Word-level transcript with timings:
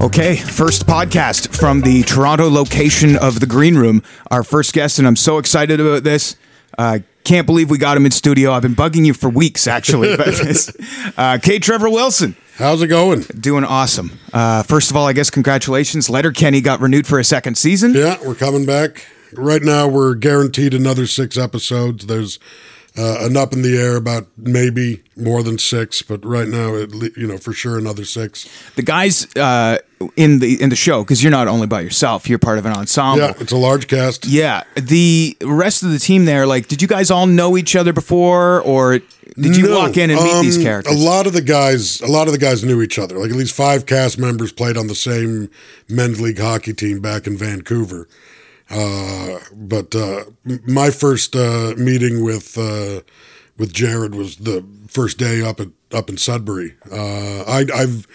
Okay, 0.00 0.36
first 0.36 0.86
podcast 0.86 1.56
from 1.56 1.80
the 1.80 2.02
Toronto 2.02 2.48
location 2.50 3.16
of 3.16 3.40
the 3.40 3.46
Green 3.46 3.76
Room. 3.76 4.02
Our 4.30 4.44
first 4.44 4.74
guest, 4.74 4.98
and 4.98 5.08
I'm 5.08 5.16
so 5.16 5.38
excited 5.38 5.80
about 5.80 6.02
this. 6.04 6.36
Uh, 6.76 6.98
can't 7.24 7.46
believe 7.46 7.70
we 7.70 7.78
got 7.78 7.96
him 7.96 8.04
in 8.04 8.10
studio. 8.12 8.52
I've 8.52 8.62
been 8.62 8.74
bugging 8.76 9.06
you 9.06 9.14
for 9.14 9.30
weeks, 9.30 9.66
actually, 9.66 10.12
about 10.12 10.26
this. 10.42 10.76
Uh, 11.16 11.38
K. 11.42 11.58
Trevor 11.58 11.88
Wilson, 11.88 12.36
How's 12.56 12.82
it 12.82 12.88
going? 12.88 13.20
doing 13.40 13.64
awesome. 13.64 14.18
Uh, 14.32 14.62
first 14.62 14.90
of 14.90 14.96
all, 14.96 15.06
I 15.06 15.14
guess 15.14 15.30
congratulations. 15.30 16.10
Letterkenny 16.10 16.60
got 16.60 16.80
renewed 16.80 17.06
for 17.06 17.18
a 17.18 17.24
second 17.24 17.56
season. 17.56 17.94
Yeah, 17.94 18.18
we're 18.24 18.34
coming 18.34 18.66
back. 18.66 19.06
Right 19.36 19.62
now, 19.62 19.88
we're 19.88 20.14
guaranteed 20.14 20.74
another 20.74 21.06
six 21.06 21.36
episodes. 21.36 22.06
There's 22.06 22.38
uh, 22.96 23.16
an 23.20 23.36
up 23.36 23.52
in 23.52 23.62
the 23.62 23.76
air 23.76 23.96
about 23.96 24.28
maybe 24.36 25.02
more 25.16 25.42
than 25.42 25.58
six, 25.58 26.00
but 26.02 26.24
right 26.24 26.46
now, 26.46 26.74
it, 26.74 26.92
you 27.16 27.26
know, 27.26 27.38
for 27.38 27.52
sure 27.52 27.76
another 27.76 28.04
six. 28.04 28.48
The 28.76 28.82
guys 28.82 29.26
uh, 29.34 29.78
in 30.16 30.38
the 30.38 30.62
in 30.62 30.70
the 30.70 30.76
show, 30.76 31.02
because 31.02 31.22
you're 31.22 31.32
not 31.32 31.48
only 31.48 31.66
by 31.66 31.80
yourself, 31.80 32.28
you're 32.28 32.38
part 32.38 32.58
of 32.58 32.66
an 32.66 32.72
ensemble. 32.72 33.18
Yeah, 33.24 33.32
it's 33.38 33.52
a 33.52 33.56
large 33.56 33.88
cast. 33.88 34.26
Yeah, 34.26 34.62
the 34.76 35.36
rest 35.42 35.82
of 35.82 35.90
the 35.90 35.98
team 35.98 36.24
there, 36.24 36.46
like, 36.46 36.68
did 36.68 36.80
you 36.80 36.88
guys 36.88 37.10
all 37.10 37.26
know 37.26 37.56
each 37.56 37.74
other 37.74 37.92
before, 37.92 38.60
or 38.62 39.00
did 39.36 39.56
you 39.56 39.64
No, 39.64 39.78
walk 39.80 39.96
in 39.96 40.10
and 40.10 40.22
meet 40.22 40.42
these 40.42 40.58
um, 40.58 40.62
characters? 40.62 40.94
A 40.94 40.96
lot 41.04 41.26
of 41.26 41.32
the 41.32 41.42
guys, 41.42 42.00
a 42.00 42.06
lot 42.06 42.28
of 42.28 42.32
the 42.32 42.38
guys 42.38 42.62
knew 42.62 42.80
each 42.80 43.00
other. 43.00 43.18
Like 43.18 43.30
at 43.30 43.36
least 43.36 43.56
five 43.56 43.86
cast 43.86 44.18
members 44.18 44.52
played 44.52 44.76
on 44.76 44.86
the 44.86 44.94
same 44.94 45.50
men's 45.88 46.20
league 46.20 46.38
hockey 46.38 46.72
team 46.72 47.00
back 47.00 47.26
in 47.26 47.36
Vancouver. 47.36 48.06
Uh, 48.70 49.38
but 49.52 49.94
uh, 49.94 50.24
my 50.66 50.90
first 50.90 51.36
uh, 51.36 51.74
meeting 51.76 52.24
with 52.24 52.56
uh, 52.56 53.00
with 53.58 53.72
Jared 53.72 54.14
was 54.14 54.36
the 54.36 54.64
first 54.88 55.18
day 55.18 55.42
up 55.42 55.60
at 55.60 55.68
up 55.92 56.08
in 56.08 56.16
Sudbury. 56.16 56.74
Uh, 56.90 57.42
I, 57.42 57.66
I've 57.74 58.06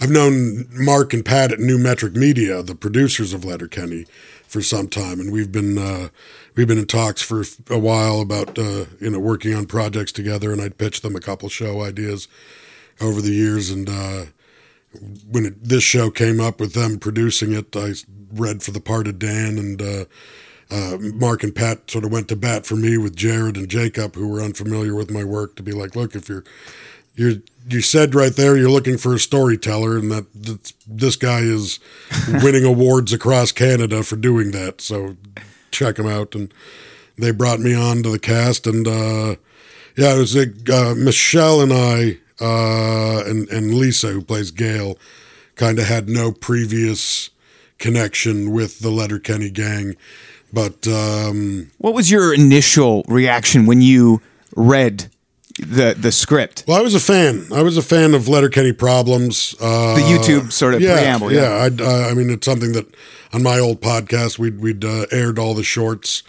I've 0.00 0.10
known 0.10 0.66
Mark 0.72 1.14
and 1.14 1.24
Pat 1.24 1.52
at 1.52 1.60
New 1.60 1.78
Metric 1.78 2.14
Media, 2.14 2.62
the 2.62 2.74
producers 2.74 3.32
of 3.32 3.44
Letterkenny, 3.44 4.06
for 4.48 4.60
some 4.60 4.88
time, 4.88 5.20
and 5.20 5.32
we've 5.32 5.52
been 5.52 6.10
we've 6.56 6.66
been 6.66 6.78
in 6.78 6.86
talks 6.86 7.22
for 7.22 7.44
a 7.70 7.78
while 7.78 8.20
about 8.20 8.58
you 8.58 9.10
know 9.10 9.20
working 9.20 9.54
on 9.54 9.66
projects 9.66 10.10
together. 10.10 10.52
And 10.52 10.60
I'd 10.60 10.78
pitched 10.78 11.02
them 11.02 11.14
a 11.14 11.20
couple 11.20 11.48
show 11.48 11.82
ideas 11.82 12.26
over 13.00 13.22
the 13.22 13.32
years, 13.32 13.70
and 13.70 13.88
when 15.30 15.46
it, 15.46 15.64
this 15.64 15.84
show 15.84 16.10
came 16.10 16.40
up 16.40 16.60
with 16.60 16.74
them 16.74 16.98
producing 16.98 17.52
it, 17.52 17.74
I 17.76 17.92
read 18.32 18.62
for 18.62 18.70
the 18.70 18.80
part 18.80 19.06
of 19.06 19.18
Dan, 19.18 19.58
and 19.58 19.82
uh, 19.82 20.04
uh, 20.70 20.98
Mark 20.98 21.42
and 21.42 21.54
Pat 21.54 21.90
sort 21.90 22.04
of 22.04 22.12
went 22.12 22.28
to 22.28 22.36
bat 22.36 22.66
for 22.66 22.76
me 22.76 22.96
with 22.96 23.16
Jared 23.16 23.56
and 23.56 23.68
Jacob, 23.68 24.14
who 24.14 24.28
were 24.28 24.40
unfamiliar 24.40 24.94
with 24.94 25.10
my 25.10 25.24
work, 25.24 25.56
to 25.56 25.62
be 25.62 25.72
like, 25.72 25.94
look, 25.94 26.14
if 26.14 26.28
you're 26.28 26.44
you're 27.14 27.34
you 27.68 27.80
said 27.80 28.14
right 28.14 28.34
there 28.34 28.56
you're 28.56 28.70
looking 28.70 28.98
for 28.98 29.14
a 29.14 29.18
storyteller, 29.18 29.96
and 29.96 30.10
that 30.10 30.26
that's, 30.34 30.72
this 30.86 31.16
guy 31.16 31.40
is 31.40 31.78
winning 32.42 32.64
awards 32.64 33.12
across 33.12 33.52
Canada 33.52 34.02
for 34.02 34.16
doing 34.16 34.50
that. 34.52 34.80
So 34.80 35.16
check 35.70 35.98
him 35.98 36.06
out, 36.06 36.34
and 36.34 36.52
they 37.18 37.30
brought 37.30 37.60
me 37.60 37.74
on 37.74 38.02
to 38.02 38.10
the 38.10 38.18
cast, 38.18 38.66
and 38.66 38.86
uh, 38.88 39.36
yeah, 39.96 40.14
it 40.14 40.18
was 40.18 40.34
like, 40.34 40.70
uh, 40.70 40.94
Michelle 40.94 41.60
and 41.60 41.72
I 41.72 42.18
uh, 42.40 43.22
and 43.26 43.48
and 43.50 43.74
Lisa, 43.74 44.08
who 44.08 44.22
plays 44.22 44.50
Gail, 44.50 44.98
kind 45.54 45.78
of 45.78 45.86
had 45.86 46.08
no 46.08 46.32
previous 46.32 47.30
connection 47.82 48.52
with 48.52 48.78
the 48.78 48.90
Letterkenny 48.90 49.50
gang, 49.50 49.96
but 50.52 50.86
um, 50.86 51.70
what 51.78 51.94
was 51.94 52.10
your 52.10 52.32
initial 52.32 53.04
reaction 53.08 53.66
when 53.66 53.82
you 53.82 54.22
read 54.56 55.10
the 55.58 55.94
the 55.98 56.12
script? 56.12 56.64
well, 56.66 56.78
I 56.78 56.82
was 56.82 56.94
a 56.94 57.00
fan. 57.00 57.46
I 57.52 57.62
was 57.62 57.76
a 57.76 57.82
fan 57.82 58.14
of 58.14 58.28
Letterkenny 58.28 58.72
Problems. 58.72 59.54
Uh, 59.60 59.96
The 59.96 60.02
YouTube 60.02 60.52
sort 60.52 60.74
of 60.74 60.80
yeah, 60.80 60.94
preamble, 60.94 61.32
Yeah, 61.32 61.64
I'd, 61.64 61.80
uh, 61.80 62.08
I 62.10 62.14
mean, 62.14 62.30
it's 62.30 62.46
something 62.46 62.72
that 62.72 62.86
on 63.32 63.42
my 63.42 63.58
old 63.58 63.80
podcast 63.80 64.38
we'd 64.38 64.60
we'd 64.60 64.84
uh, 64.84 65.06
aired 65.10 65.38
all 65.38 65.54
the 65.54 65.64
shorts, 65.64 66.22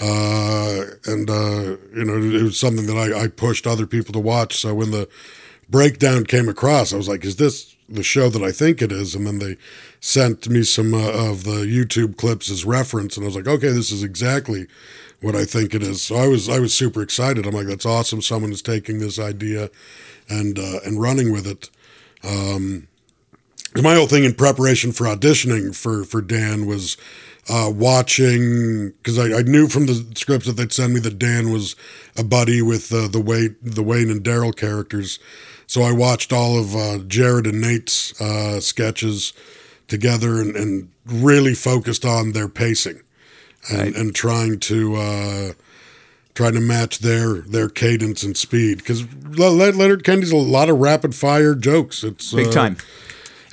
uh, 0.00 0.84
and 1.06 1.28
uh, 1.30 1.76
you 1.94 2.04
know 2.04 2.16
it 2.16 2.42
was 2.42 2.58
something 2.58 2.86
that 2.86 2.96
I, 2.96 3.24
I 3.24 3.28
pushed 3.28 3.66
other 3.66 3.86
people 3.86 4.12
to 4.14 4.20
watch. 4.20 4.56
So 4.56 4.74
when 4.74 4.90
the 4.90 5.08
breakdown 5.68 6.24
came 6.24 6.48
across, 6.48 6.92
I 6.92 6.96
was 6.96 7.08
like, 7.08 7.24
"Is 7.24 7.36
this 7.36 7.73
the 7.88 8.02
show 8.02 8.28
that 8.28 8.42
I 8.42 8.52
think 8.52 8.82
it 8.82 8.92
is?" 8.92 9.14
And 9.14 9.26
then 9.26 9.38
they 9.38 9.56
sent 10.00 10.48
me 10.48 10.62
some 10.62 10.94
uh, 10.94 11.10
of 11.30 11.44
the 11.44 11.64
YouTube 11.64 12.16
clips 12.16 12.50
as 12.50 12.64
reference, 12.64 13.16
and 13.16 13.24
I 13.24 13.26
was 13.28 13.36
like, 13.36 13.48
"Okay, 13.48 13.70
this 13.70 13.90
is 13.90 14.02
exactly." 14.02 14.66
What 15.20 15.36
I 15.36 15.46
think 15.46 15.74
it 15.74 15.82
is, 15.82 16.02
so 16.02 16.16
I 16.16 16.26
was 16.26 16.50
I 16.50 16.58
was 16.58 16.74
super 16.74 17.00
excited. 17.00 17.46
I'm 17.46 17.54
like, 17.54 17.66
that's 17.66 17.86
awesome. 17.86 18.20
Someone 18.20 18.52
is 18.52 18.60
taking 18.60 18.98
this 18.98 19.18
idea 19.18 19.70
and 20.28 20.58
uh, 20.58 20.80
and 20.84 21.00
running 21.00 21.32
with 21.32 21.46
it 21.46 21.70
my 23.82 23.94
whole 23.94 24.06
thing 24.06 24.24
in 24.24 24.34
preparation 24.34 24.92
for 24.92 25.04
auditioning 25.04 25.74
for 25.74 26.04
for 26.04 26.20
Dan 26.20 26.66
was 26.66 26.96
uh, 27.48 27.70
watching 27.74 28.90
because 28.90 29.18
I, 29.18 29.38
I 29.38 29.42
knew 29.42 29.68
from 29.68 29.86
the 29.86 30.06
scripts 30.14 30.46
that 30.46 30.56
they'd 30.56 30.72
send 30.72 30.94
me 30.94 31.00
that 31.00 31.18
Dan 31.18 31.52
was 31.52 31.76
a 32.16 32.24
buddy 32.24 32.62
with 32.62 32.92
uh, 32.92 33.08
the 33.08 33.20
Wayne 33.20 33.56
the 33.62 33.82
Wayne 33.82 34.10
and 34.10 34.22
Daryl 34.22 34.54
characters, 34.54 35.18
so 35.66 35.82
I 35.82 35.92
watched 35.92 36.32
all 36.32 36.58
of 36.58 36.74
uh, 36.74 36.98
Jared 37.06 37.46
and 37.46 37.60
Nate's 37.60 38.18
uh, 38.20 38.60
sketches 38.60 39.32
together 39.88 40.40
and, 40.40 40.56
and 40.56 40.90
really 41.04 41.54
focused 41.54 42.04
on 42.04 42.32
their 42.32 42.48
pacing 42.48 43.02
and, 43.70 43.94
and 43.94 44.14
trying 44.14 44.58
to. 44.60 44.96
Uh, 44.96 45.52
Trying 46.34 46.54
to 46.54 46.60
match 46.60 46.98
their 46.98 47.42
their 47.42 47.68
cadence 47.68 48.24
and 48.24 48.36
speed 48.36 48.78
because 48.78 49.04
Letterkenny's 49.04 50.32
a 50.32 50.36
lot 50.36 50.68
of 50.68 50.78
rapid 50.78 51.14
fire 51.14 51.54
jokes. 51.54 52.02
It's 52.02 52.32
Big 52.32 52.48
uh, 52.48 52.50
time. 52.50 52.76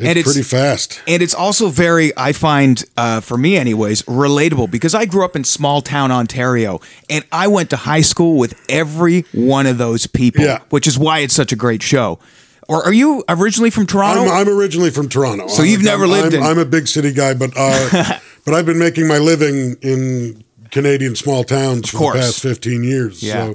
It's 0.02 0.10
And 0.10 0.18
it's- 0.18 0.34
pretty 0.34 0.44
fast. 0.48 1.00
And 1.08 1.22
it's 1.24 1.34
also 1.34 1.70
very, 1.70 2.12
I 2.18 2.34
find, 2.34 2.84
uh, 2.98 3.22
for 3.22 3.38
me 3.38 3.58
anyways, 3.58 4.04
relatable 4.04 4.70
because 4.72 4.94
I 4.96 5.06
grew 5.06 5.24
up 5.26 5.36
in 5.36 5.44
small 5.44 5.82
town 5.82 6.12
Ontario 6.12 6.80
and 7.10 7.24
I 7.32 7.48
went 7.48 7.70
to 7.72 7.78
high 7.78 8.02
school 8.02 8.38
with 8.38 8.54
every 8.70 9.26
one 9.34 9.66
of 9.68 9.78
those 9.78 10.08
people, 10.08 10.44
Yeah. 10.44 10.60
which 10.70 10.88
is 10.88 10.98
why 10.98 11.20
it's 11.20 11.34
such 11.34 11.52
a 11.52 11.56
great 11.56 11.82
show. 11.84 12.20
Or 12.68 12.84
are 12.86 12.94
you 12.94 13.24
originally 13.28 13.70
from 13.70 13.86
Toronto? 13.86 14.24
I'm, 14.32 14.48
I'm 14.48 14.50
originally 14.50 14.92
from 14.92 15.10
Toronto. 15.10 15.48
So 15.48 15.62
you've 15.64 15.84
never 15.84 16.04
I'm, 16.06 16.10
lived 16.12 16.34
I'm, 16.36 16.42
in- 16.42 16.48
I'm 16.48 16.58
a 16.60 16.66
big 16.66 16.88
city 16.88 17.12
guy, 17.12 17.34
but 17.34 17.52
uh, 17.58 18.20
but 18.46 18.54
I've 18.54 18.66
been 18.66 18.80
making 18.80 19.08
my 19.08 19.18
living 19.18 19.76
in 19.82 20.44
Canadian 20.70 21.16
small 21.16 21.44
towns 21.44 21.90
for 21.90 21.98
course. 21.98 22.16
the 22.16 22.22
past 22.22 22.42
15 22.42 22.84
years. 22.84 23.22
Yeah. 23.22 23.54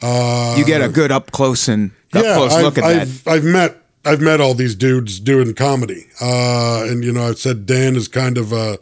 So 0.00 0.54
you 0.58 0.64
get 0.64 0.82
a 0.82 0.88
good 0.88 1.12
up 1.12 1.30
close 1.30 1.68
and 1.68 1.90
up 2.12 2.22
close 2.24 2.54
I've, 2.54 2.62
look 2.64 2.78
at 2.78 2.84
I've, 2.84 3.24
that. 3.24 3.30
I've 3.32 3.44
met 3.44 3.76
I've 4.08 4.20
met 4.20 4.40
all 4.40 4.54
these 4.54 4.74
dudes 4.74 5.20
doing 5.20 5.54
comedy, 5.54 6.06
uh, 6.20 6.84
and 6.88 7.04
you 7.04 7.12
know 7.12 7.28
I've 7.28 7.38
said 7.38 7.66
Dan 7.66 7.94
is 7.96 8.08
kind 8.08 8.38
of 8.38 8.52
uh, 8.52 8.78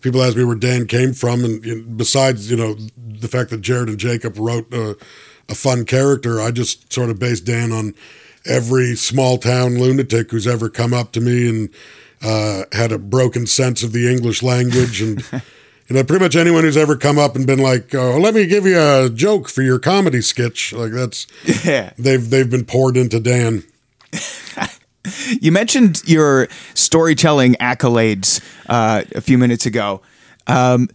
people 0.00 0.22
ask 0.22 0.36
me 0.36 0.44
where 0.44 0.56
Dan 0.56 0.86
came 0.86 1.12
from, 1.12 1.44
and 1.44 1.96
besides 1.96 2.50
you 2.50 2.56
know 2.56 2.76
the 2.96 3.28
fact 3.28 3.50
that 3.50 3.60
Jared 3.62 3.88
and 3.88 3.98
Jacob 3.98 4.36
wrote 4.38 4.72
a, 4.72 4.96
a 5.48 5.54
fun 5.54 5.84
character, 5.84 6.40
I 6.40 6.50
just 6.50 6.92
sort 6.92 7.10
of 7.10 7.18
based 7.18 7.44
Dan 7.46 7.72
on 7.72 7.94
every 8.44 8.94
small 8.94 9.38
town 9.38 9.78
lunatic 9.78 10.30
who's 10.30 10.46
ever 10.46 10.68
come 10.68 10.92
up 10.94 11.12
to 11.12 11.20
me 11.20 11.48
and 11.48 11.68
uh, 12.22 12.64
had 12.72 12.92
a 12.92 12.98
broken 12.98 13.46
sense 13.46 13.82
of 13.82 13.92
the 13.92 14.10
English 14.10 14.42
language 14.42 15.00
and. 15.00 15.24
You 15.90 15.96
know, 15.96 16.04
pretty 16.04 16.22
much 16.22 16.36
anyone 16.36 16.64
who's 16.64 16.76
ever 16.76 16.96
come 16.96 17.18
up 17.18 17.34
and 17.34 17.46
been 17.46 17.60
like, 17.60 17.94
"Oh, 17.94 18.18
let 18.18 18.34
me 18.34 18.44
give 18.44 18.66
you 18.66 18.78
a 18.78 19.08
joke 19.08 19.48
for 19.48 19.62
your 19.62 19.78
comedy 19.78 20.20
sketch," 20.20 20.74
like 20.74 20.92
that's 20.92 21.26
Yeah. 21.64 21.94
they've 21.96 22.28
they've 22.28 22.50
been 22.50 22.66
poured 22.66 22.98
into 22.98 23.18
Dan. 23.20 23.62
You 25.40 25.52
mentioned 25.52 26.02
your 26.06 26.48
storytelling 26.74 27.54
accolades 27.54 28.42
uh, 28.68 29.04
a 29.14 29.20
few 29.22 29.38
minutes 29.38 29.64
ago. 29.64 30.02
Um, 30.46 30.90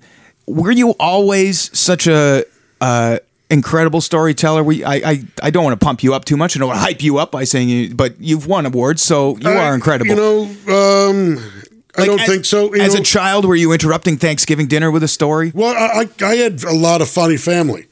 were 0.45 0.71
you 0.71 0.91
always 0.99 1.75
such 1.77 2.05
a 2.05 2.45
uh, 2.79 3.17
incredible 3.49 4.01
storyteller? 4.01 4.63
We, 4.63 4.83
I, 4.83 4.93
I, 4.95 5.23
I 5.41 5.49
don't 5.49 5.63
want 5.63 5.79
to 5.79 5.83
pump 5.83 6.03
you 6.03 6.13
up 6.13 6.25
too 6.25 6.37
much. 6.37 6.55
I 6.55 6.59
don't 6.59 6.67
want 6.67 6.77
to 6.79 6.83
hype 6.83 7.01
you 7.01 7.17
up 7.17 7.31
by 7.31 7.43
saying 7.43 7.69
you, 7.69 7.95
but 7.95 8.19
you've 8.19 8.45
won 8.45 8.67
awards, 8.67 9.01
so 9.01 9.35
you 9.37 9.49
are 9.49 9.73
incredible. 9.73 10.09
You 10.09 10.15
know, 10.15 10.41
um, 10.67 11.51
I 11.97 12.05
don't 12.05 12.19
as- 12.19 12.27
think 12.27 12.45
so. 12.45 12.73
You 12.75 12.81
as 12.83 12.93
know- 12.93 13.01
a 13.01 13.03
child, 13.03 13.45
were 13.45 13.55
you 13.55 13.71
interrupting 13.71 14.17
Thanksgiving 14.17 14.67
dinner 14.67 14.91
with 14.91 15.01
a 15.03 15.07
story? 15.07 15.51
Well, 15.55 15.73
I 15.75 16.07
I 16.23 16.35
had 16.35 16.63
a 16.63 16.75
lot 16.75 17.01
of 17.01 17.09
funny 17.09 17.37
family. 17.37 17.87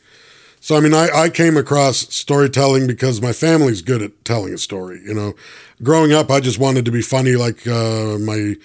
So, 0.63 0.77
I 0.77 0.79
mean, 0.79 0.93
I, 0.93 1.09
I 1.09 1.29
came 1.29 1.57
across 1.57 2.13
storytelling 2.13 2.85
because 2.85 3.19
my 3.19 3.33
family's 3.33 3.81
good 3.81 4.03
at 4.03 4.23
telling 4.23 4.53
a 4.53 4.59
story. 4.59 5.01
You 5.03 5.15
know, 5.15 5.33
growing 5.81 6.13
up, 6.13 6.29
I 6.29 6.39
just 6.39 6.59
wanted 6.59 6.85
to 6.85 6.91
be 6.91 7.01
funny 7.01 7.31
like 7.35 7.65
uh, 7.65 8.19
my 8.19 8.55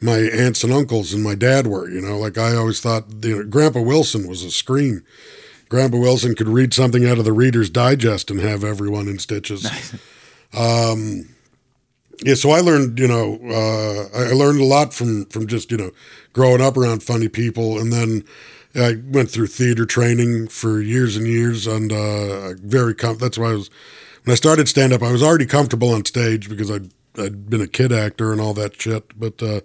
my 0.00 0.18
aunts 0.18 0.62
and 0.62 0.72
uncles 0.72 1.14
and 1.14 1.24
my 1.24 1.34
dad 1.34 1.66
were. 1.66 1.88
You 1.88 2.02
know, 2.02 2.18
like 2.18 2.36
I 2.36 2.54
always 2.54 2.80
thought, 2.80 3.06
you 3.24 3.38
know, 3.38 3.44
Grandpa 3.44 3.80
Wilson 3.80 4.28
was 4.28 4.44
a 4.44 4.50
scream. 4.50 5.02
Grandpa 5.70 5.96
Wilson 5.96 6.34
could 6.34 6.48
read 6.48 6.74
something 6.74 7.06
out 7.06 7.18
of 7.18 7.24
the 7.24 7.32
Reader's 7.32 7.70
Digest 7.70 8.30
and 8.30 8.38
have 8.40 8.62
everyone 8.62 9.08
in 9.08 9.18
stitches. 9.18 9.64
Um, 10.54 11.28
yeah, 12.24 12.34
so 12.34 12.50
I 12.50 12.60
learned, 12.60 12.98
you 12.98 13.08
know, 13.08 13.38
uh, 13.44 14.18
I 14.18 14.30
I 14.30 14.32
learned 14.32 14.60
a 14.60 14.64
lot 14.64 14.94
from 14.94 15.26
from 15.26 15.46
just 15.46 15.70
you 15.70 15.76
know 15.76 15.90
growing 16.36 16.60
up 16.60 16.76
around 16.76 17.02
funny 17.02 17.28
people, 17.28 17.78
and 17.78 17.90
then 17.90 18.22
I 18.74 18.96
went 19.08 19.30
through 19.30 19.46
theater 19.46 19.86
training 19.86 20.48
for 20.48 20.82
years 20.82 21.16
and 21.16 21.26
years, 21.26 21.66
and 21.66 21.90
uh, 21.90 22.52
very 22.62 22.94
com- 22.94 23.16
that's 23.16 23.38
why 23.38 23.52
I 23.52 23.54
was 23.54 23.70
when 24.24 24.32
I 24.32 24.36
started 24.36 24.68
stand 24.68 24.92
up, 24.92 25.02
I 25.02 25.12
was 25.12 25.22
already 25.22 25.46
comfortable 25.46 25.94
on 25.94 26.04
stage 26.04 26.50
because 26.50 26.70
I'd 26.70 26.90
I'd 27.18 27.48
been 27.48 27.62
a 27.62 27.66
kid 27.66 27.90
actor 27.90 28.30
and 28.30 28.40
all 28.40 28.54
that 28.54 28.80
shit, 28.80 29.18
but. 29.18 29.42
Uh, 29.42 29.60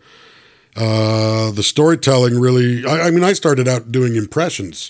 uh, 0.74 1.52
the 1.52 1.64
storytelling 1.64 2.40
really, 2.40 2.86
I, 2.86 3.08
I 3.08 3.12
mean, 3.12 3.26
I 3.26 3.34
started 3.34 3.68
out 3.68 3.92
doing 3.92 4.16
impressions. 4.16 4.90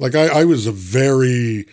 Like, 0.00 0.16
I, 0.16 0.40
I 0.40 0.44
was 0.44 0.66
a 0.66 0.72
very, 0.72 1.66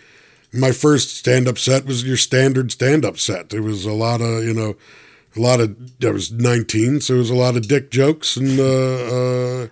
my 0.53 0.71
first 0.71 1.17
stand 1.17 1.47
up 1.47 1.57
set 1.57 1.87
was 1.87 2.03
your 2.03 2.17
standard 2.17 2.71
stand 2.71 3.03
up 3.03 3.17
set. 3.17 3.55
It 3.55 3.61
was 3.61 3.83
a 3.83 3.93
lot 3.93 4.21
of, 4.21 4.43
you 4.43 4.53
know, 4.53 4.75
a 5.37 5.41
lot 5.41 5.59
of, 5.59 5.75
I 6.03 6.09
was 6.09 6.31
19, 6.31 7.01
so 7.01 7.15
it 7.15 7.17
was 7.17 7.29
a 7.29 7.35
lot 7.35 7.55
of 7.55 7.67
dick 7.67 7.91
jokes 7.91 8.37
and, 8.37 8.59
uh, 8.59 8.63
uh, 8.63 9.67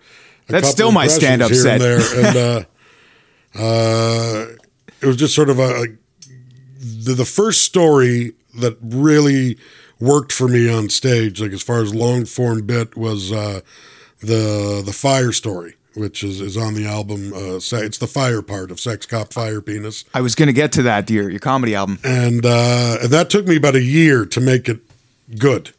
a 0.47 0.51
That's 0.51 0.69
still 0.69 0.91
my 0.91 1.07
stand-up 1.07 1.49
here 1.51 1.61
set. 1.61 1.81
And, 1.81 1.81
there. 1.81 2.25
and 2.25 2.37
uh, 2.37 2.63
uh, 3.59 4.45
it 5.01 5.07
was 5.07 5.15
just 5.15 5.33
sort 5.33 5.49
of 5.49 5.59
a, 5.59 5.87
the, 6.79 7.13
the 7.13 7.25
first 7.25 7.63
story 7.63 8.33
that 8.59 8.77
really 8.81 9.57
worked 9.99 10.31
for 10.31 10.47
me 10.47 10.69
on 10.69 10.89
stage, 10.89 11.41
like 11.41 11.51
as 11.51 11.63
far 11.63 11.81
as 11.81 11.93
long 11.93 12.25
form 12.25 12.65
bit, 12.65 12.95
was 12.95 13.31
uh, 13.31 13.61
the 14.19 14.81
the 14.85 14.93
fire 14.93 15.31
story, 15.31 15.75
which 15.95 16.23
is, 16.23 16.41
is 16.41 16.57
on 16.57 16.73
the 16.73 16.85
album. 16.85 17.33
Uh, 17.33 17.57
it's 17.57 17.97
the 17.97 18.07
fire 18.07 18.41
part 18.41 18.71
of 18.71 18.79
Sex 18.79 19.05
Cop 19.05 19.33
Fire 19.33 19.61
Penis, 19.61 20.05
I 20.13 20.21
was 20.21 20.35
going 20.35 20.47
to 20.47 20.53
get 20.53 20.71
to 20.73 20.83
that, 20.83 21.05
dear, 21.05 21.29
your 21.29 21.39
comedy 21.39 21.75
album. 21.75 21.99
and 22.03 22.45
uh, 22.45 22.97
and 23.01 23.09
that 23.09 23.29
took 23.29 23.47
me 23.47 23.55
about 23.55 23.75
a 23.75 23.83
year 23.83 24.25
to 24.25 24.41
make 24.41 24.69
it 24.69 24.81
good. 25.37 25.73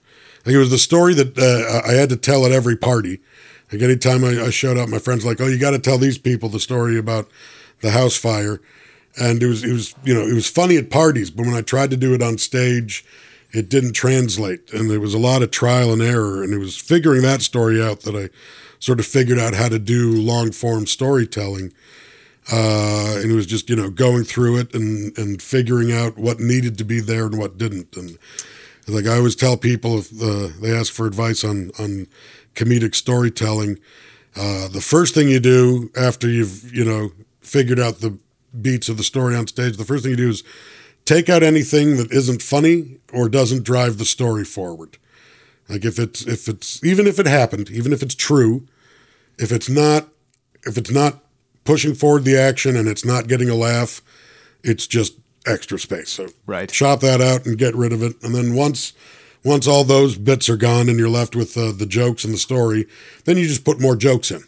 Like 0.45 0.55
it 0.55 0.59
was 0.59 0.71
the 0.71 0.79
story 0.79 1.15
that 1.15 1.37
uh, 1.37 1.89
I 1.89 1.95
had 1.95 2.09
to 2.11 2.17
tell 2.17 2.47
at 2.47 2.53
every 2.53 2.77
party. 2.77 3.21
Like 3.73 3.83
anytime 3.83 4.25
I, 4.25 4.45
I 4.45 4.51
showed 4.51 4.79
up, 4.79 4.89
my 4.89 5.01
friends 5.01 5.25
like, 5.25 5.41
"Oh, 5.41 5.47
you 5.47 5.59
got 5.59 5.73
to 5.73 5.79
tell 5.79 5.99
these 5.99 6.19
people 6.19 6.49
the 6.49 6.61
story 6.61 6.97
about 6.99 7.29
the 7.81 7.91
house 7.91 8.17
fire." 8.17 8.61
And 9.19 9.43
it 9.43 9.47
was 9.47 9.65
it 9.65 9.73
was 9.73 9.95
you 10.05 10.15
know 10.15 10.27
it 10.27 10.35
was 10.35 10.49
funny 10.49 10.77
at 10.77 10.91
parties, 10.91 11.31
but 11.31 11.47
when 11.47 11.55
I 11.55 11.63
tried 11.63 11.91
to 11.91 11.97
do 11.97 12.15
it 12.15 12.23
on 12.23 12.39
stage, 12.39 13.05
it 13.51 13.69
didn't 13.69 13.95
translate, 13.95 14.73
and 14.73 14.89
there 14.89 15.01
was 15.01 15.15
a 15.15 15.19
lot 15.19 15.43
of 15.43 15.51
trial 15.51 15.93
and 15.93 16.03
error. 16.03 16.43
And 16.45 16.55
it 16.55 16.59
was 16.59 16.77
figuring 16.77 17.23
that 17.23 17.43
story 17.43 17.83
out 17.83 18.03
that 18.03 18.15
I 18.15 18.29
sort 18.79 19.01
of 19.01 19.07
figured 19.07 19.39
out 19.39 19.55
how 19.55 19.69
to 19.69 19.79
do 19.79 20.13
long 20.13 20.53
form 20.53 20.87
storytelling. 20.87 21.73
Uh, 22.53 23.17
and 23.17 23.33
it 23.33 23.35
was 23.35 23.47
just 23.47 23.69
you 23.69 23.75
know 23.75 23.91
going 23.91 24.23
through 24.23 24.59
it 24.59 24.73
and 24.75 25.17
and 25.19 25.43
figuring 25.43 25.91
out 25.93 26.17
what 26.17 26.39
needed 26.39 26.79
to 26.79 26.85
be 26.85 27.01
there 27.01 27.27
and 27.27 27.37
what 27.37 27.59
didn't. 27.59 27.97
And 27.97 28.17
like 28.89 29.07
I 29.07 29.17
always 29.17 29.37
tell 29.37 29.57
people 29.57 29.99
if 29.99 30.13
uh, 30.13 30.49
they 30.61 30.75
ask 30.75 30.93
for 30.93 31.07
advice 31.07 31.45
on 31.45 31.71
on 31.79 32.07
comedic 32.55 32.95
storytelling, 32.95 33.79
uh, 34.37 34.69
the 34.69 34.81
first 34.81 35.15
thing 35.15 35.29
you 35.29 35.41
do 35.41 35.91
after 35.97 36.29
you've 36.29 36.73
you 36.73 36.85
know 36.85 37.11
figured 37.41 37.81
out 37.81 38.01
the 38.01 38.19
beats 38.61 38.89
of 38.89 38.97
the 38.97 39.05
story 39.05 39.35
on 39.35 39.47
stage, 39.47 39.77
the 39.77 39.85
first 39.85 40.03
thing 40.03 40.11
you 40.11 40.17
do 40.17 40.31
is 40.31 40.43
take 41.05 41.29
out 41.29 41.43
anything 41.43 41.97
that 41.97 42.11
isn't 42.13 42.43
funny 42.43 42.99
or 43.13 43.29
doesn't 43.29 43.65
drive 43.65 43.99
the 43.99 44.05
story 44.05 44.45
forward. 44.45 44.99
Like 45.69 45.85
if 45.85 45.99
it's 45.99 46.27
if 46.27 46.49
it's 46.49 46.85
even 46.85 47.07
if 47.07 47.19
it 47.19 47.27
happened, 47.27 47.71
even 47.71 47.93
if 47.93 48.03
it's 48.03 48.15
true, 48.15 48.67
if 49.39 49.51
it's 49.51 49.69
not 49.69 50.09
if 50.65 50.77
it's 50.77 50.91
not 50.91 51.25
pushing 51.65 51.95
forward 51.95 52.25
the 52.25 52.37
action 52.37 52.77
and 52.77 52.89
it's 52.89 53.05
not 53.05 53.27
getting 53.27 53.49
a 53.49 53.55
laugh, 53.55 54.01
it's 54.63 54.87
just 54.87 55.15
extra 55.47 55.79
space. 55.79 56.11
So 56.11 56.29
Right. 56.47 56.71
chop 56.71 57.01
that 57.01 57.21
out 57.21 57.47
and 57.47 57.57
get 57.57 57.75
rid 57.75 57.93
of 57.93 58.03
it. 58.03 58.17
And 58.23 58.35
then 58.35 58.55
once 58.55 58.93
once 59.45 59.69
all 59.69 59.85
those 59.85 60.17
bits 60.19 60.49
are 60.49 60.57
gone 60.57 60.89
and 60.89 60.99
you're 60.99 61.09
left 61.09 61.37
with 61.37 61.57
uh, 61.57 61.71
the 61.73 61.87
jokes 61.87 62.25
and 62.25 62.35
the 62.35 62.39
story, 62.39 62.87
then 63.27 63.37
you 63.37 63.47
just 63.47 63.65
put 63.65 63.81
more 63.81 63.95
jokes 63.95 64.31
in. 64.31 64.43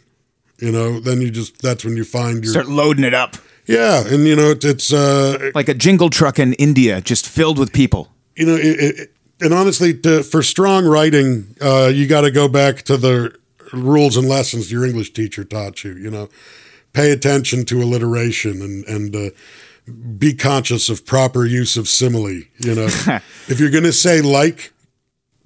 You 0.59 0.73
know, 0.73 0.99
then 0.99 1.21
you 1.21 1.31
just 1.31 1.63
that's 1.63 1.85
when 1.85 1.97
you 1.97 2.05
find 2.05 2.43
your 2.43 2.53
Start 2.53 2.69
loading 2.69 3.05
it 3.05 3.15
up 3.15 3.37
yeah, 3.69 4.03
and 4.07 4.27
you 4.27 4.35
know 4.35 4.53
it, 4.53 4.65
it's 4.65 4.93
uh, 4.93 5.51
like 5.55 5.69
a 5.69 5.75
jingle 5.75 6.09
truck 6.09 6.39
in 6.39 6.55
India, 6.55 7.03
just 7.03 7.29
filled 7.29 7.59
with 7.59 7.71
people. 7.73 8.11
you 8.35 8.47
know, 8.47 8.57
it, 8.57 8.81
it, 8.81 9.13
and 9.41 9.53
honestly, 9.53 9.95
to, 10.01 10.23
for 10.23 10.43
strong 10.43 10.87
writing, 10.87 11.55
uh, 11.61 11.91
you 11.93 12.07
got 12.09 12.23
to 12.23 12.31
go 12.31 12.49
back 12.49 12.83
to 12.85 12.97
the 12.97 13.37
rules 13.75 14.17
and 14.17 14.27
lessons 14.27 14.73
your 14.73 14.87
English 14.87 15.13
teacher 15.13 15.45
taught 15.45 15.85
you. 15.85 15.93
You 15.93 16.11
know, 16.11 16.29
pay 16.95 17.11
attention 17.13 17.67
to 17.67 17.83
alliteration 17.83 18.63
and 18.63 18.87
and 18.87 19.15
uh, 19.15 19.31
be 20.19 20.35
conscious 20.35 20.89
of 20.89 21.07
proper 21.07 21.45
use 21.47 21.77
of 21.77 21.89
simile. 21.89 22.43
You 22.59 22.75
know, 22.75 22.85
if 23.49 23.59
you're 23.59 23.71
going 23.71 23.85
to 23.85 23.93
say 23.93 24.21
like, 24.21 24.73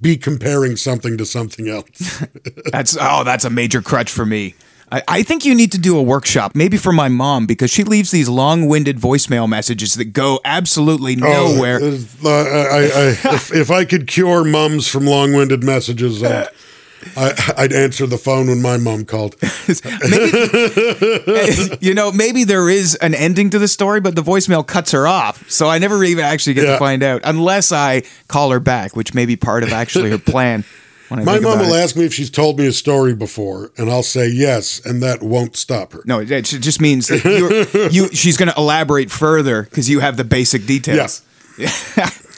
be 0.00 0.16
comparing 0.16 0.76
something 0.76 1.16
to 1.18 1.24
something 1.24 1.68
else. 1.68 2.24
That's 2.72 2.96
oh, 3.00 3.22
that's 3.22 3.44
a 3.44 3.50
major 3.50 3.80
crutch 3.80 4.10
for 4.10 4.26
me. 4.26 4.56
I, 4.90 5.02
I 5.08 5.22
think 5.22 5.44
you 5.44 5.54
need 5.54 5.72
to 5.72 5.78
do 5.78 5.96
a 5.96 6.02
workshop, 6.02 6.54
maybe 6.54 6.76
for 6.76 6.92
my 6.92 7.08
mom, 7.08 7.46
because 7.46 7.70
she 7.70 7.82
leaves 7.82 8.10
these 8.10 8.28
long-winded 8.28 8.98
voicemail 8.98 9.48
messages 9.48 9.94
that 9.94 10.06
go 10.06 10.40
absolutely 10.44 11.16
nowhere. 11.16 11.78
Oh, 11.80 12.04
uh, 12.24 12.28
I, 12.28 12.78
I, 12.78 13.34
if, 13.34 13.54
if 13.54 13.70
I 13.70 13.84
could 13.86 14.06
cure 14.06 14.44
mums 14.44 14.88
from 14.88 15.06
long-winded 15.06 15.64
messages, 15.64 16.22
I'd, 16.22 16.48
I, 17.16 17.54
I'd 17.58 17.72
answer 17.72 18.06
the 18.06 18.18
phone 18.18 18.46
when 18.48 18.62
my 18.62 18.76
mom 18.76 19.04
called. 19.04 19.36
maybe, 20.08 21.76
you 21.80 21.94
know, 21.94 22.12
maybe 22.12 22.44
there 22.44 22.68
is 22.68 22.94
an 22.96 23.14
ending 23.14 23.50
to 23.50 23.58
the 23.58 23.68
story, 23.68 24.00
but 24.00 24.14
the 24.16 24.22
voicemail 24.22 24.66
cuts 24.66 24.92
her 24.92 25.06
off, 25.06 25.48
so 25.50 25.68
I 25.68 25.78
never 25.78 26.02
even 26.04 26.24
actually 26.24 26.54
get 26.54 26.64
Yeah. 26.64 26.72
to 26.72 26.78
find 26.78 27.02
out 27.02 27.20
unless 27.24 27.72
I 27.72 28.02
call 28.28 28.50
her 28.50 28.60
back, 28.60 28.96
which 28.96 29.14
may 29.14 29.26
be 29.26 29.36
part 29.36 29.62
of 29.62 29.72
actually 29.72 30.10
her 30.10 30.18
plan. 30.18 30.64
When 31.08 31.20
I 31.20 31.24
My 31.24 31.40
mom 31.40 31.58
will 31.58 31.74
it. 31.74 31.78
ask 31.82 31.94
me 31.94 32.04
if 32.06 32.14
she's 32.14 32.30
told 32.30 32.58
me 32.58 32.66
a 32.66 32.72
story 32.72 33.14
before, 33.14 33.70
and 33.76 33.90
I'll 33.90 34.02
say 34.02 34.28
yes, 34.28 34.80
and 34.84 35.02
that 35.02 35.22
won't 35.22 35.56
stop 35.56 35.92
her. 35.92 36.02
No, 36.06 36.20
it 36.20 36.42
just 36.42 36.80
means 36.80 37.08
that 37.08 37.22
you're, 37.24 37.88
you. 37.90 38.08
She's 38.14 38.38
going 38.38 38.48
to 38.48 38.54
elaborate 38.56 39.10
further 39.10 39.64
because 39.64 39.90
you 39.90 40.00
have 40.00 40.16
the 40.16 40.24
basic 40.24 40.64
details. 40.66 41.20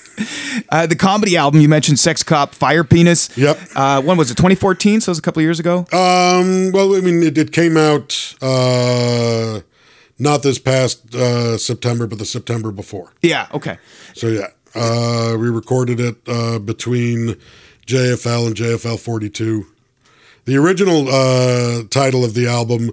uh, 0.70 0.86
the 0.86 0.96
comedy 0.96 1.36
album 1.36 1.60
you 1.60 1.68
mentioned, 1.68 1.98
Sex 1.98 2.22
Cop, 2.22 2.54
Fire 2.54 2.84
Penis. 2.84 3.36
Yep. 3.36 3.58
Uh, 3.74 4.02
when 4.02 4.16
was 4.16 4.30
it? 4.30 4.36
2014. 4.36 5.00
So 5.00 5.10
it 5.10 5.12
was 5.12 5.18
a 5.18 5.22
couple 5.22 5.40
of 5.40 5.44
years 5.44 5.60
ago. 5.60 5.80
Um, 5.92 6.72
well, 6.72 6.94
I 6.94 7.00
mean, 7.00 7.22
it, 7.22 7.36
it 7.38 7.52
came 7.52 7.76
out 7.76 8.34
uh, 8.42 9.60
not 10.18 10.42
this 10.42 10.58
past 10.58 11.14
uh, 11.14 11.58
September, 11.58 12.06
but 12.06 12.18
the 12.18 12.24
September 12.24 12.70
before. 12.70 13.12
yeah. 13.22 13.48
Okay. 13.52 13.78
So 14.14 14.28
yeah, 14.28 14.48
uh, 14.74 15.36
we 15.38 15.48
recorded 15.48 16.00
it 16.00 16.16
uh, 16.26 16.58
between 16.58 17.36
JFL 17.86 18.46
and 18.48 18.56
JFL 18.56 18.98
42. 18.98 19.66
The 20.46 20.56
original 20.56 21.08
uh, 21.08 21.84
title 21.90 22.24
of 22.24 22.34
the 22.34 22.46
album 22.46 22.90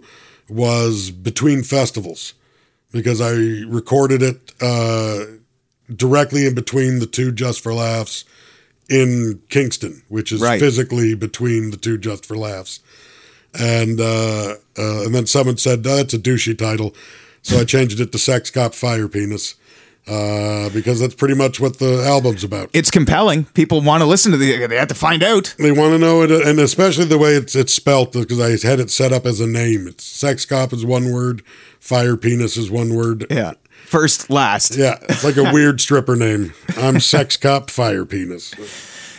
was 0.49 1.11
Between 1.11 1.63
Festivals 1.63 2.33
because 2.91 3.21
I 3.21 3.31
recorded 3.67 4.21
it 4.21 4.53
uh, 4.61 5.25
directly 5.95 6.45
in 6.45 6.55
between 6.55 6.99
the 6.99 7.05
two 7.05 7.31
Just 7.31 7.61
for 7.61 7.73
Laughs 7.73 8.25
in 8.89 9.41
Kingston, 9.49 10.03
which 10.09 10.31
is 10.31 10.41
Right. 10.41 10.59
physically 10.59 11.13
between 11.15 11.71
the 11.71 11.77
two 11.77 11.97
Just 11.97 12.25
for 12.25 12.35
Laughs. 12.37 12.79
And 13.59 13.99
uh, 13.99 14.55
uh, 14.77 15.03
and 15.05 15.13
then 15.13 15.25
someone 15.27 15.57
said 15.57 15.85
"Oh, 15.85 15.97
that's 15.97 16.13
a 16.13 16.19
douchey 16.19 16.57
title, 16.57 16.95
so 17.41 17.59
I 17.59 17.65
changed 17.65 17.99
it 17.99 18.11
to 18.13 18.17
Sex 18.17 18.49
Cop 18.49 18.73
Fire 18.73 19.09
Penis 19.09 19.55
uh, 20.07 20.69
because 20.69 21.01
that's 21.01 21.15
pretty 21.15 21.35
much 21.35 21.59
what 21.59 21.77
the 21.79 22.01
album's 22.05 22.43
about. 22.45 22.69
It's 22.73 22.89
compelling. 22.89 23.45
People 23.53 23.81
want 23.81 24.01
to 24.01 24.05
listen 24.07 24.31
to 24.31 24.37
the. 24.37 24.67
They 24.67 24.77
have 24.77 24.87
to 24.87 24.95
find 24.95 25.21
out. 25.21 25.53
They 25.59 25.71
want 25.73 25.91
to 25.91 25.99
know 25.99 26.21
it, 26.21 26.31
and 26.31 26.59
especially 26.59 27.05
the 27.05 27.17
way 27.17 27.33
it's 27.33 27.53
it's 27.55 27.73
spelt 27.73 28.13
because 28.13 28.39
I 28.39 28.51
had 28.67 28.79
it 28.79 28.89
set 28.89 29.11
up 29.11 29.25
as 29.25 29.41
a 29.41 29.47
name. 29.47 29.85
It's 29.85 30.03
Sex 30.05 30.45
Cop 30.45 30.71
is 30.71 30.85
one 30.85 31.11
word, 31.11 31.43
Fire 31.79 32.15
Penis 32.15 32.55
is 32.55 32.71
one 32.71 32.95
word. 32.95 33.25
Yeah. 33.29 33.53
First, 33.91 34.29
last. 34.29 34.77
Yeah, 34.77 34.97
it's 35.09 35.25
like 35.25 35.35
a 35.35 35.51
weird 35.51 35.81
stripper 35.81 36.15
name. 36.15 36.53
I'm 36.77 37.01
Sex 37.01 37.35
Cop 37.35 37.69
Fire 37.69 38.05
Penis. 38.05 38.53